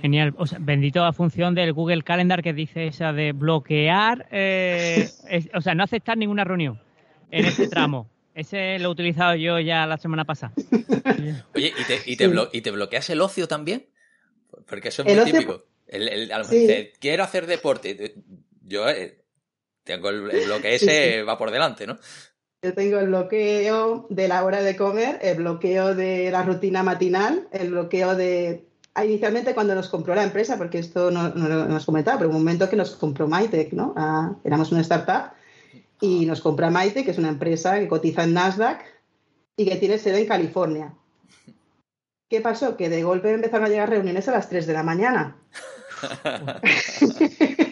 [0.00, 0.34] Genial.
[0.38, 5.48] O sea, bendito la función del Google Calendar que dice esa de bloquear, eh, es-
[5.54, 6.80] o sea, no aceptar ninguna reunión
[7.30, 8.08] en ese tramo.
[8.34, 10.52] Ese lo he utilizado yo ya la semana pasada.
[11.54, 12.30] Oye, ¿y te, y te, Sí.
[12.30, 13.86] blo- y te bloqueas el ocio también?
[14.68, 15.64] Porque eso es El muy ocio- típico.
[15.88, 16.60] El, el- a lo mejor Sí.
[16.60, 18.14] dice, quiero hacer deporte.
[18.62, 19.17] Yo eh,
[19.88, 21.98] tengo el, el bloque ese, va por delante, ¿no?
[22.62, 27.48] Yo tengo el bloqueo de la hora de comer, el bloqueo de la rutina matinal,
[27.52, 28.66] el bloqueo de...
[28.94, 32.30] ah, Inicialmente cuando nos compró la empresa, porque esto no, no lo hemos comentado, pero
[32.30, 33.94] un momento que nos compró Mytech, ¿no?
[33.96, 35.32] Ah, éramos una startup
[36.00, 38.84] y nos compra Mytech, que es una empresa que cotiza en Nasdaq
[39.56, 40.94] y que tiene sede en California.
[42.28, 42.76] ¿Qué pasó?
[42.76, 45.36] Que de golpe empezaron a llegar reuniones a las 3 de la mañana.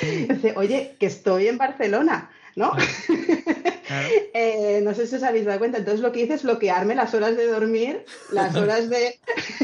[0.28, 2.72] Dice, oye, que estoy en Barcelona, ¿no?
[2.72, 4.08] Claro.
[4.34, 5.78] Eh, no sé si os habéis dado cuenta.
[5.78, 9.18] Entonces lo que hice es bloquearme las horas de dormir, las horas de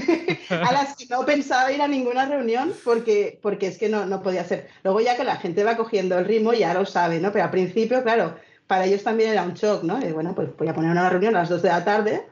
[0.51, 4.25] a las que no pensaba ir a ninguna reunión porque, porque es que no, no
[4.25, 4.69] podía ser.
[4.83, 7.31] Luego ya que la gente va cogiendo el ritmo ya lo sabe, ¿no?
[7.31, 8.35] Pero al principio, claro,
[8.67, 10.05] para ellos también era un shock, ¿no?
[10.05, 12.27] Y bueno, pues voy a poner una reunión a las 2 de la tarde,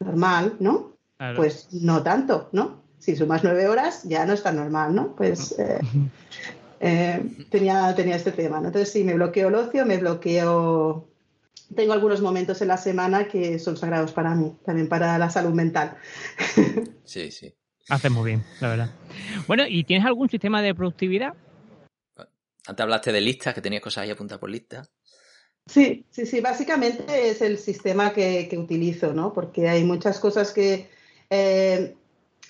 [0.00, 0.96] normal, ¿no?
[1.16, 1.36] Claro.
[1.36, 2.82] Pues no tanto, ¿no?
[2.98, 5.14] Si sumas nueve horas, ya no es tan normal, ¿no?
[5.14, 5.78] Pues eh,
[6.80, 8.68] eh, tenía, tenía este tema, ¿no?
[8.68, 11.06] Entonces sí, me bloqueo el ocio, me bloqueo...
[11.76, 15.52] Tengo algunos momentos en la semana que son sagrados para mí, también para la salud
[15.52, 15.96] mental.
[17.04, 17.52] Sí, sí.
[17.88, 18.90] Haces muy bien, la verdad.
[19.48, 21.34] Bueno, ¿y tienes algún sistema de productividad?
[22.66, 24.88] Antes hablaste de listas, que tenías cosas ahí apuntadas por lista.
[25.66, 29.32] Sí, sí, sí, básicamente es el sistema que, que utilizo, ¿no?
[29.32, 30.88] Porque hay muchas cosas que
[31.30, 31.96] eh,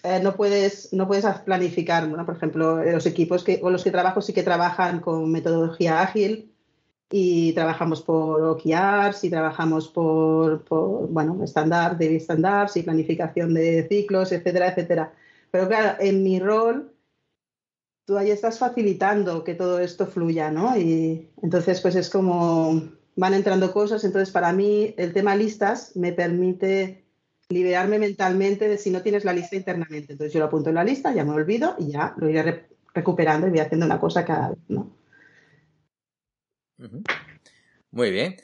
[0.03, 2.25] eh, no puedes, no puedes planificar, ¿no?
[2.25, 6.53] Por ejemplo, los equipos que, con los que trabajo sí que trabajan con metodología ágil
[7.11, 13.87] y trabajamos por OKRs y trabajamos por, por bueno, estándar, daily standards y planificación de
[13.89, 15.13] ciclos, etcétera, etcétera.
[15.51, 16.93] Pero claro, en mi rol
[18.05, 20.77] tú ahí estás facilitando que todo esto fluya, ¿no?
[20.77, 22.83] Y entonces, pues es como
[23.17, 24.05] van entrando cosas.
[24.05, 27.00] Entonces, para mí, el tema listas me permite
[27.51, 30.13] liberarme mentalmente de si no tienes la lista internamente.
[30.13, 32.69] Entonces, yo lo apunto en la lista, ya me olvido y ya lo iré re-
[32.95, 34.97] recuperando y voy haciendo una cosa cada vez, ¿no?
[37.91, 38.37] Muy bien.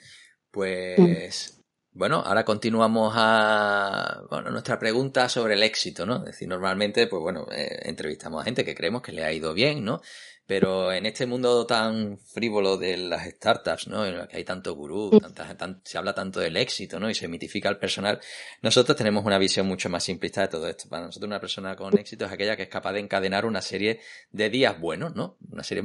[0.50, 6.16] Pues bueno, ahora continuamos a bueno, nuestra pregunta sobre el éxito, ¿no?
[6.18, 9.54] Es decir, normalmente, pues bueno, eh, entrevistamos a gente que creemos que le ha ido
[9.54, 10.00] bien, ¿no?
[10.46, 14.06] Pero en este mundo tan frívolo de las startups, ¿no?
[14.06, 15.10] En el que hay tanto gurú,
[15.56, 17.10] tan- se habla tanto del éxito, ¿no?
[17.10, 18.20] Y se mitifica al personal.
[18.62, 20.88] Nosotros tenemos una visión mucho más simplista de todo esto.
[20.88, 24.00] Para nosotros una persona con éxito es aquella que es capaz de encadenar una serie
[24.30, 25.36] de días buenos, ¿no?
[25.50, 25.82] Una serie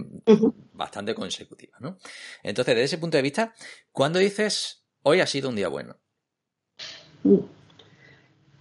[0.74, 1.97] bastante consecutiva, ¿no?
[2.43, 3.55] Entonces, desde ese punto de vista,
[3.91, 5.97] ¿cuándo dices hoy ha sido un día bueno?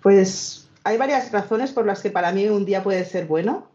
[0.03, 3.69] Pues hay varias razones por las que para mí un día puede ser bueno.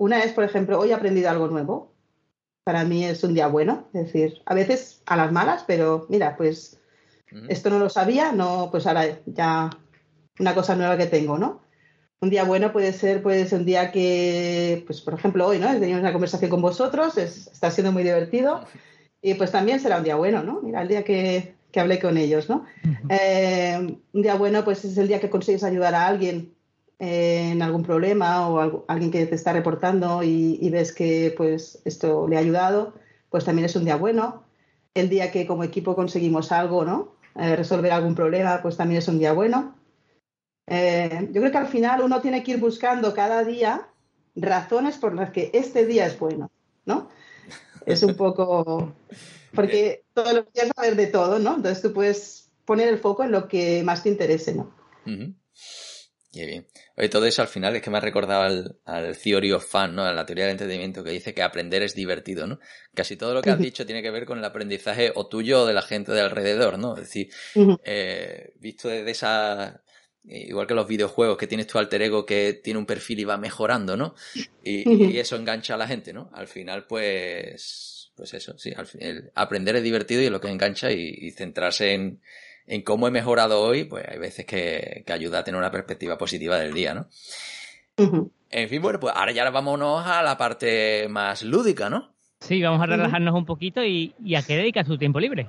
[0.00, 1.92] Una es, por ejemplo, hoy he aprendido algo nuevo.
[2.64, 3.88] Para mí es un día bueno.
[3.92, 6.80] Es decir, a veces a las malas, pero mira, pues
[7.48, 9.68] esto no lo sabía, no, pues ahora ya
[10.38, 11.60] una cosa nueva que tengo, ¿no?
[12.22, 15.70] Un día bueno puede ser, puede ser un día que, pues por ejemplo hoy, ¿no?
[15.70, 18.64] He tenido una conversación con vosotros, es- está siendo muy divertido
[19.22, 20.62] y pues también será un día bueno, ¿no?
[20.62, 22.64] Mira, el día que, que hablé con ellos, ¿no?
[23.10, 23.76] Eh,
[24.14, 26.54] un día bueno pues es el día que consigues ayudar a alguien
[27.00, 31.80] en algún problema o algo- alguien que te está reportando y, y ves que pues
[31.84, 32.94] esto le ha ayudado,
[33.30, 34.44] pues también es un día bueno.
[34.94, 37.14] El día que como equipo conseguimos algo, ¿no?
[37.36, 39.76] Eh, resolver algún problema, pues también es un día bueno.
[40.66, 43.88] Eh, yo creo que al final uno tiene que ir buscando cada día
[44.36, 46.50] razones por las que este día es bueno,
[46.84, 47.08] ¿no?
[47.86, 48.92] Es un poco...
[49.54, 51.56] Porque todos los días va a haber de todo, ¿no?
[51.56, 54.72] Entonces tú puedes poner el foco en lo que más te interese, ¿no?
[55.06, 55.34] Ujú.
[56.32, 56.66] Qué bien.
[57.00, 59.94] Oye, todo eso al final es que me ha recordado al, al Theory of Fun,
[59.94, 60.04] ¿no?
[60.04, 62.60] A la teoría del entretenimiento que dice que aprender es divertido, ¿no?
[62.94, 65.66] Casi todo lo que has dicho tiene que ver con el aprendizaje o tuyo o
[65.66, 66.94] de la gente de alrededor, ¿no?
[66.96, 67.30] Es decir,
[67.84, 69.82] eh, visto desde esa...
[70.24, 73.38] Igual que los videojuegos, que tienes tu alter ego que tiene un perfil y va
[73.38, 74.14] mejorando, ¿no?
[74.62, 74.84] Y,
[75.14, 76.30] y eso engancha a la gente, ¿no?
[76.34, 78.12] Al final, pues...
[78.14, 78.70] Pues eso, sí.
[78.76, 82.20] Al fin- el aprender es divertido y es lo que engancha y, y centrarse en,
[82.70, 86.16] en cómo he mejorado hoy, pues hay veces que, que ayuda a tener una perspectiva
[86.16, 87.08] positiva del día, ¿no?
[88.48, 92.14] En fin, bueno, pues ahora ya vámonos a la parte más lúdica, ¿no?
[92.38, 95.48] Sí, vamos a relajarnos un poquito y, y a qué dedicas tu tiempo libre.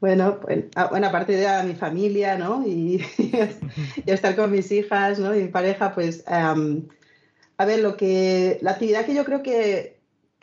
[0.00, 2.64] Bueno, pues, bueno, aparte de a mi familia, ¿no?
[2.64, 3.04] Y,
[4.06, 5.34] y estar con mis hijas, ¿no?
[5.34, 6.86] Y mi pareja, pues, am,
[7.58, 9.95] a ver, lo que, la actividad que yo creo que,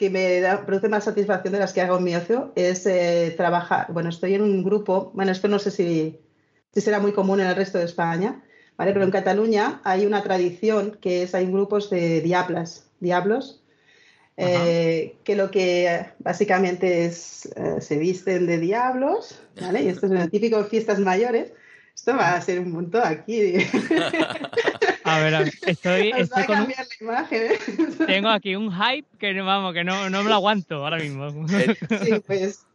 [0.03, 3.33] que me da, produce más satisfacción de las que hago en mi ocio es eh,
[3.37, 3.85] trabajar.
[3.93, 6.19] Bueno, estoy en un grupo, bueno, esto no sé si,
[6.73, 8.43] si será muy común en el resto de España,
[8.75, 8.91] ¿vale?
[8.91, 13.63] Pero en Cataluña hay una tradición que es, hay grupos de diablas, diablos,
[14.35, 19.83] eh, que lo que básicamente es, eh, se visten de diablos, ¿vale?
[19.83, 21.53] Y esto es el típico fiestas mayores.
[21.95, 23.53] Esto va a ser un montón aquí.
[25.05, 27.97] A ver, a estoy, va estoy a con un- cambiar la imagen.
[28.07, 31.27] tengo aquí un hype que no, vamos, que no, no me lo aguanto ahora mismo.
[31.57, 32.65] Eh, Sí, pues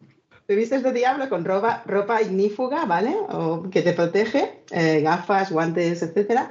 [0.46, 3.14] te vistes de diablo con ropa, ropa ignífuga, ¿vale?
[3.30, 6.50] O que te protege, eh, gafas, guantes, etcétera.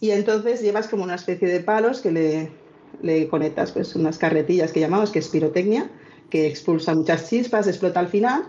[0.00, 2.50] Y entonces llevas como una especie de palos que le,
[3.02, 5.90] le conectas pues unas carretillas que llamamos, que es pirotecnia,
[6.30, 8.44] que expulsa muchas chispas, explota al final.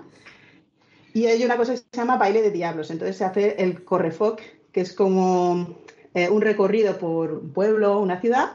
[1.13, 2.91] Y hay una cosa que se llama baile de diablos.
[2.91, 4.41] Entonces se hace el correfoc,
[4.71, 5.79] que es como
[6.17, 8.53] eh, un recorrido por un pueblo, una ciudad,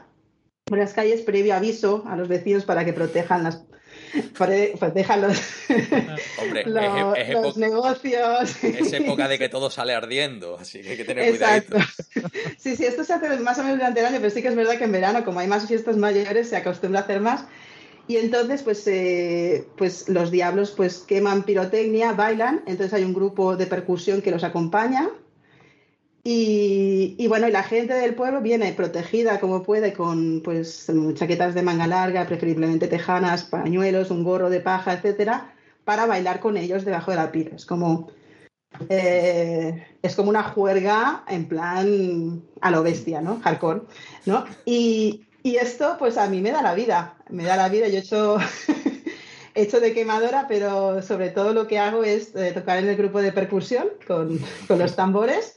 [0.64, 3.64] por las calles previo aviso a los vecinos para que protejan las
[4.34, 5.38] prote- protejan los,
[6.38, 8.64] Hombre, los, es, es los negocios.
[8.64, 11.76] es época de que todo sale ardiendo, así que hay que tener Exacto.
[11.76, 12.28] cuidadito.
[12.58, 14.54] Sí, sí, esto se hace más o menos durante el año, pero sí que es
[14.54, 17.44] verdad que en verano, como hay más fiestas mayores, se acostumbra a hacer más.
[18.06, 23.56] Y entonces, pues, eh, pues los diablos pues queman pirotecnia, bailan, entonces hay un grupo
[23.56, 25.08] de percusión que los acompaña.
[26.24, 31.62] Y, bueno, y la gente del pueblo viene protegida como puede con pues chaquetas de
[31.62, 35.52] manga larga, preferiblemente tejanas, pañuelos, un gorro de paja, etcétera,
[35.84, 37.56] para bailar con ellos debajo de la pira.
[37.56, 38.12] Es como
[38.88, 43.40] eh, es como una juerga en plan a lo bestia, ¿no?
[43.40, 43.82] Hardcore,
[44.26, 44.44] ¿no?
[44.64, 47.88] Y, y esto, pues a mí me da la vida, me da la vida.
[47.88, 48.38] Yo he hecho,
[49.54, 52.96] he hecho de quemadora, pero sobre todo lo que hago es eh, tocar en el
[52.96, 55.56] grupo de percusión con, con los tambores.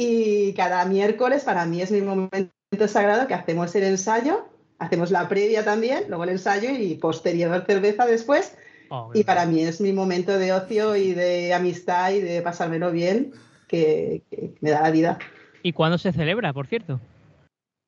[0.00, 2.52] Y cada miércoles para mí es mi momento
[2.86, 4.46] sagrado que hacemos el ensayo,
[4.78, 8.56] hacemos la previa también, luego el ensayo y posterior cerveza después.
[8.90, 12.92] Oh, Y para mí es mi momento de ocio y de amistad y de pasármelo
[12.92, 13.32] bien
[13.66, 15.18] que, que me da la vida.
[15.64, 17.00] ¿Y cuándo se celebra, por cierto?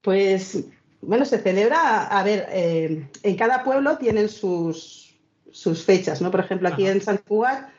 [0.03, 0.65] Pues,
[1.03, 5.15] bueno, se celebra, a ver, eh, en cada pueblo tienen sus,
[5.53, 6.33] sus fechas, ¿no?
[6.33, 6.93] Por ejemplo, aquí Ajá.
[6.93, 7.71] en Sant Cugat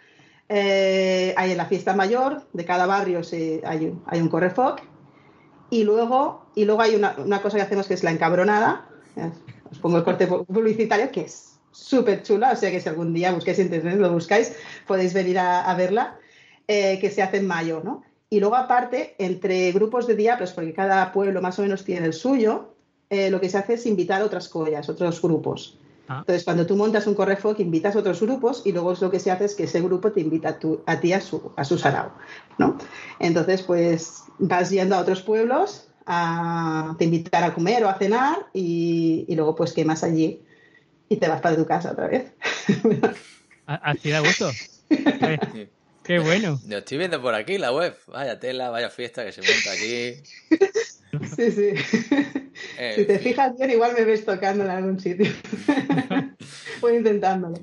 [0.54, 4.82] eh, hay en la fiesta mayor, de cada barrio se- hay, un- hay correfoc,
[5.70, 9.30] y luego, y luego hay una, cosa que hacemos que es la encabronada, Eh,
[9.72, 13.14] os pongo el corte pu- publicitario, que es súper chula, o sea que si algún
[13.14, 14.54] día busquáis en internet, lo buscáis,
[14.88, 16.18] podéis venir a, verla,
[16.68, 18.04] eh, que se hace en mayo, ¿no?
[18.30, 22.14] Y luego aparte, entre grupos de diablos, porque cada pueblo más o menos tiene el
[22.14, 22.74] suyo,
[23.10, 25.78] lo que se hace es invitar a otras collas, otros grupos.
[26.08, 26.20] Ah.
[26.20, 29.20] Entonces, cuando tú montas un correfoc, invitas a otros grupos y luego es lo que
[29.20, 31.64] se hace es que ese grupo te invita a, tu- a ti a su, a
[31.64, 32.14] su sarao,
[32.58, 32.78] ¿no?
[33.20, 38.48] Entonces, pues vas yendo a otros pueblos a te invitar a comer o a cenar
[38.54, 40.44] y, y luego pues quemas allí
[41.08, 42.34] y te vas para tu casa otra vez.
[43.66, 44.52] Así da gusto.
[44.90, 45.72] Qué,
[46.04, 46.60] qué bueno.
[46.68, 47.96] Lo estoy viendo por aquí, la web.
[48.08, 50.24] Vaya tela, vaya fiesta que se monta aquí.
[51.36, 51.70] Sí, sí.
[52.78, 55.32] Eh, Si te fijas bien, igual me ves tocando en algún sitio.
[56.82, 57.56] Voy intentándolo.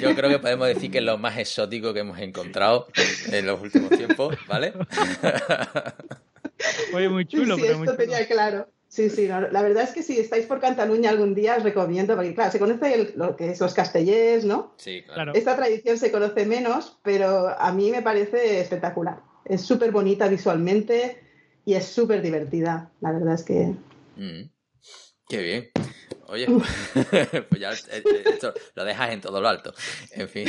[0.00, 2.86] Yo creo que podemos decir que es lo más exótico que hemos encontrado
[3.32, 4.72] en los últimos tiempos, ¿vale?
[6.94, 8.10] Oye, muy chulo, sí, pero muy esto chulo.
[8.12, 8.68] tenía claro.
[8.88, 12.16] Sí, sí, no, la verdad es que si estáis por Cataluña algún día os recomiendo,
[12.16, 14.74] porque claro, se conoce el- lo que es los castellers, ¿no?
[14.78, 15.14] Sí, claro.
[15.14, 15.32] Claro.
[15.34, 19.20] Esta tradición se conoce menos, pero a mí me parece espectacular.
[19.44, 21.20] Es súper bonita visualmente
[21.70, 22.90] y es súper divertida.
[23.00, 23.74] La verdad es que
[24.16, 24.50] Mm.
[25.28, 25.70] Qué bien.
[26.26, 26.46] Oye,
[27.48, 29.72] pues ya eh, eh, esto lo dejas en todo lo alto.
[30.10, 30.48] En fin.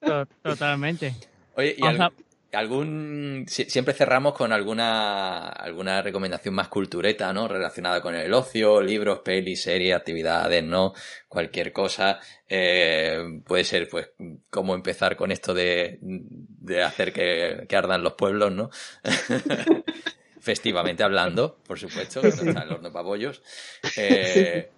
[0.00, 1.14] To- Totalmente.
[1.56, 2.10] Oye, ¿y al-
[2.52, 7.48] algún si- siempre cerramos con alguna alguna recomendación más cultureta, ¿no?
[7.48, 10.92] Relacionada con el ocio, libros, pelis, series, actividades, ¿no?
[11.28, 12.20] Cualquier cosa.
[12.48, 14.10] Eh, puede ser, pues,
[14.50, 18.70] cómo empezar con esto de, de hacer que, que ardan los pueblos, ¿no?
[20.40, 23.42] Festivamente hablando, por supuesto, que no está el horno para bollos.
[23.96, 24.72] Eh,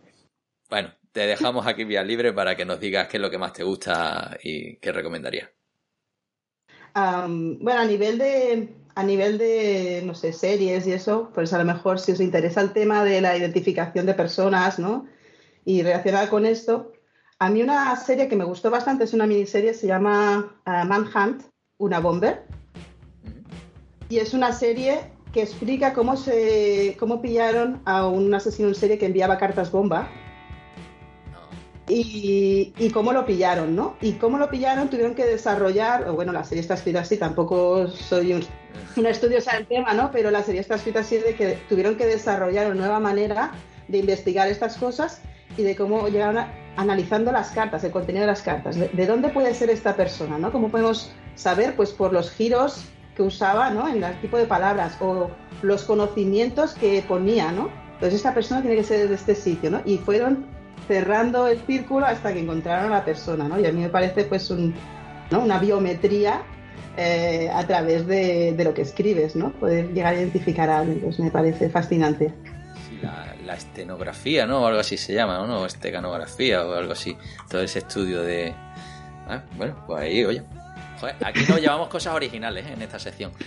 [0.70, 3.52] bueno, te dejamos aquí vía libre para que nos digas qué es lo que más
[3.54, 5.50] te gusta y qué recomendarías.
[6.94, 11.64] Bueno, a nivel de, a nivel de, no sé, series y eso, pues a lo
[11.64, 15.06] mejor si os interesa el tema de la identificación de personas, ¿no?
[15.64, 16.92] Y relacionada con esto,
[17.38, 21.42] a mí una serie que me gustó bastante es una miniserie, se llama ah, Manhunt,
[21.78, 22.44] una bomber.
[24.08, 28.98] Y es una serie que explica cómo se cómo pillaron a un asesino en serie
[28.98, 30.10] que enviaba cartas bomba
[31.90, 33.96] y, y cómo lo pillaron, ¿no?
[34.00, 37.88] Y cómo lo pillaron tuvieron que desarrollar, o bueno, la serie está escrita así, tampoco
[37.88, 38.44] soy un,
[38.96, 40.10] un estudioso del tema, ¿no?
[40.12, 43.50] Pero la serie está escrita así de que tuvieron que desarrollar una nueva manera
[43.88, 45.20] de investigar estas cosas
[45.56, 48.76] y de cómo llegaron a- analizando las cartas, el contenido de las cartas.
[48.76, 50.52] De, de dónde puede ser esta persona, ¿no?
[50.52, 51.74] ¿Cómo podemos saber?
[51.74, 52.84] Pues por los giros
[53.16, 53.88] que usaba, ¿no?
[53.88, 55.28] En el tipo de palabras o
[55.62, 57.68] los conocimientos que ponía, ¿no?
[57.94, 59.82] Entonces esta persona tiene que ser de este sitio, ¿no?
[59.84, 60.46] Y fueron
[60.86, 63.58] cerrando el círculo hasta que encontraron a la persona, ¿no?
[63.58, 64.74] Y a mí me parece pues un,
[65.30, 65.40] ¿no?
[65.40, 66.42] una biometría
[66.96, 69.52] eh, a través de, de lo que escribes, ¿no?
[69.52, 72.32] Poder llegar a identificar a alguien, pues me parece fascinante.
[72.88, 74.62] Sí, la, la estenografía, ¿no?
[74.62, 75.60] O algo así se llama, ¿no?
[75.60, 77.16] O esteganografía o algo así.
[77.48, 78.52] Todo ese estudio de...
[79.28, 80.42] Ah, bueno, pues ahí, oye.
[81.00, 82.72] Joder, aquí nos llevamos cosas originales ¿eh?
[82.74, 83.32] en esta sección.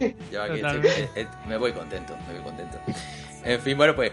[0.00, 2.78] Eh, yo aquí estoy- eh, me voy contento, me voy contento.
[3.44, 4.12] En fin, bueno, pues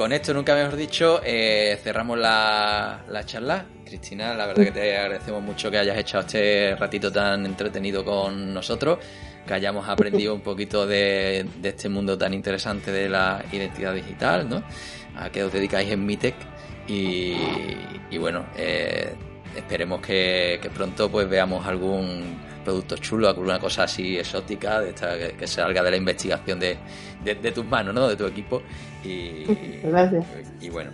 [0.00, 3.66] con esto nunca mejor dicho, eh, cerramos la, la charla.
[3.84, 8.54] Cristina, la verdad que te agradecemos mucho que hayas echado este ratito tan entretenido con
[8.54, 8.98] nosotros,
[9.46, 14.62] que hayamos aprendido un poquito de, este mundo tan interesante de la identidad digital, ¿no?
[15.16, 16.34] A qué os dedicáis en Mitec
[16.88, 17.36] y,
[18.10, 19.12] y bueno, eh,
[19.54, 22.38] esperemos que, que pronto pues veamos algún
[22.70, 26.76] producto chulo, alguna cosa así exótica de esta, que, que salga de la investigación de,
[27.24, 28.08] de, de tus manos, ¿no?
[28.08, 28.62] De tu equipo
[29.04, 29.44] y,
[29.84, 30.24] Gracias.
[30.60, 30.90] y bueno.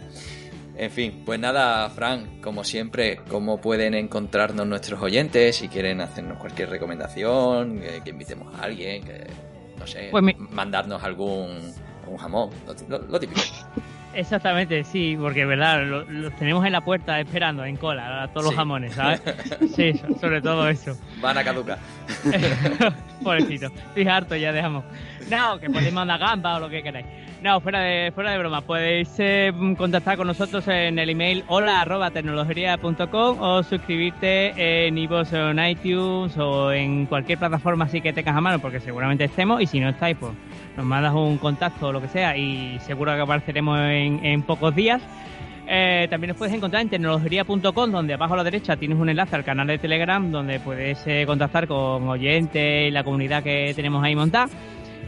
[0.78, 5.56] En fin, pues nada, Fran, como siempre, ¿cómo pueden encontrarnos nuestros oyentes?
[5.56, 9.26] Si quieren hacernos cualquier recomendación, que, que invitemos a alguien, que,
[9.78, 11.72] no sé, Pues mi- mandarnos algún,
[12.02, 13.40] algún jamón, lo, lo- lo típico.
[14.16, 18.46] Exactamente, sí, porque verdad, lo- los tenemos en la puerta esperando, en cola, a todos
[18.46, 19.20] los jamones, ¿sabes?
[19.76, 20.96] Sí, so- sobre todo eso.
[21.20, 21.78] Van a caducar.
[23.22, 24.84] Pobrecito, estoy harto, ya dejamos.
[25.30, 27.06] No, que podéis mandar gamba o lo que queráis.
[27.42, 31.82] No, fuera de, fuera de broma, podéis eh, contactar con nosotros en el email hola
[31.82, 38.12] arroba tecnologería.com o suscribirte en iVoox o en iTunes o en cualquier plataforma así que
[38.14, 40.32] tengas a mano, porque seguramente estemos y si no estáis, pues
[40.76, 44.74] nos mandas un contacto o lo que sea y seguro que apareceremos en, en pocos
[44.74, 45.02] días.
[45.68, 49.34] Eh, también nos puedes encontrar en tecnologería.com, donde abajo a la derecha tienes un enlace
[49.34, 54.02] al canal de Telegram, donde puedes eh, contactar con oyentes y la comunidad que tenemos
[54.04, 54.48] ahí montada.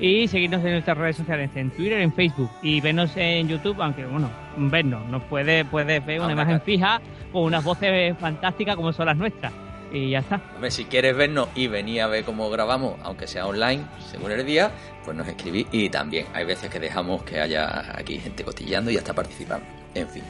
[0.01, 2.51] Y seguirnos en nuestras redes sociales, en Twitter, en Facebook.
[2.63, 6.65] Y vernos en YouTube, aunque bueno, vernos, nos puedes, puedes ver una imagen claro.
[6.65, 7.01] fija
[7.33, 9.53] con unas voces fantásticas como son las nuestras.
[9.93, 10.41] Y ya está.
[10.55, 14.45] Hombre, si quieres vernos y venir a ver cómo grabamos, aunque sea online, según el
[14.45, 14.71] día,
[15.05, 15.67] pues nos escribís.
[15.73, 19.65] Y también hay veces que dejamos que haya aquí gente cotillando y hasta participando.
[19.95, 20.23] En fin.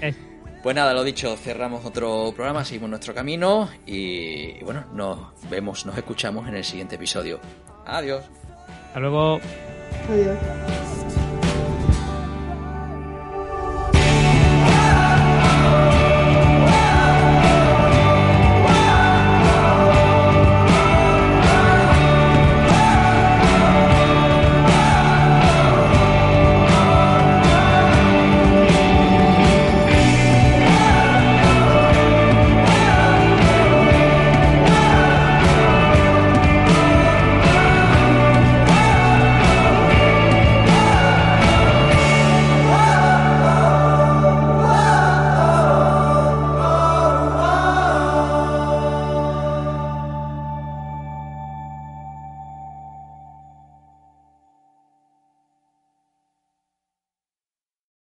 [0.00, 0.16] Es-
[0.62, 5.18] Pues nada, lo dicho, cerramos otro programa, seguimos nuestro camino y, y bueno, nos
[5.50, 7.40] vemos, nos escuchamos en el siguiente episodio.
[7.84, 8.24] Adiós.
[8.86, 9.40] Hasta luego.
[10.08, 11.21] Adiós.